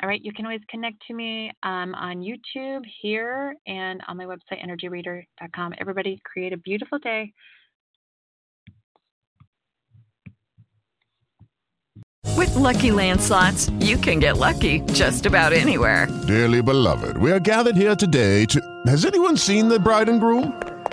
[0.00, 4.26] All right, you can always connect to me um, on YouTube here and on my
[4.26, 5.74] website, energyreader.com.
[5.78, 7.32] Everybody, create a beautiful day.
[12.36, 16.06] With Lucky Land slots, you can get lucky just about anywhere.
[16.28, 18.60] Dearly beloved, we are gathered here today to.
[18.86, 20.77] Has anyone seen the bride and groom?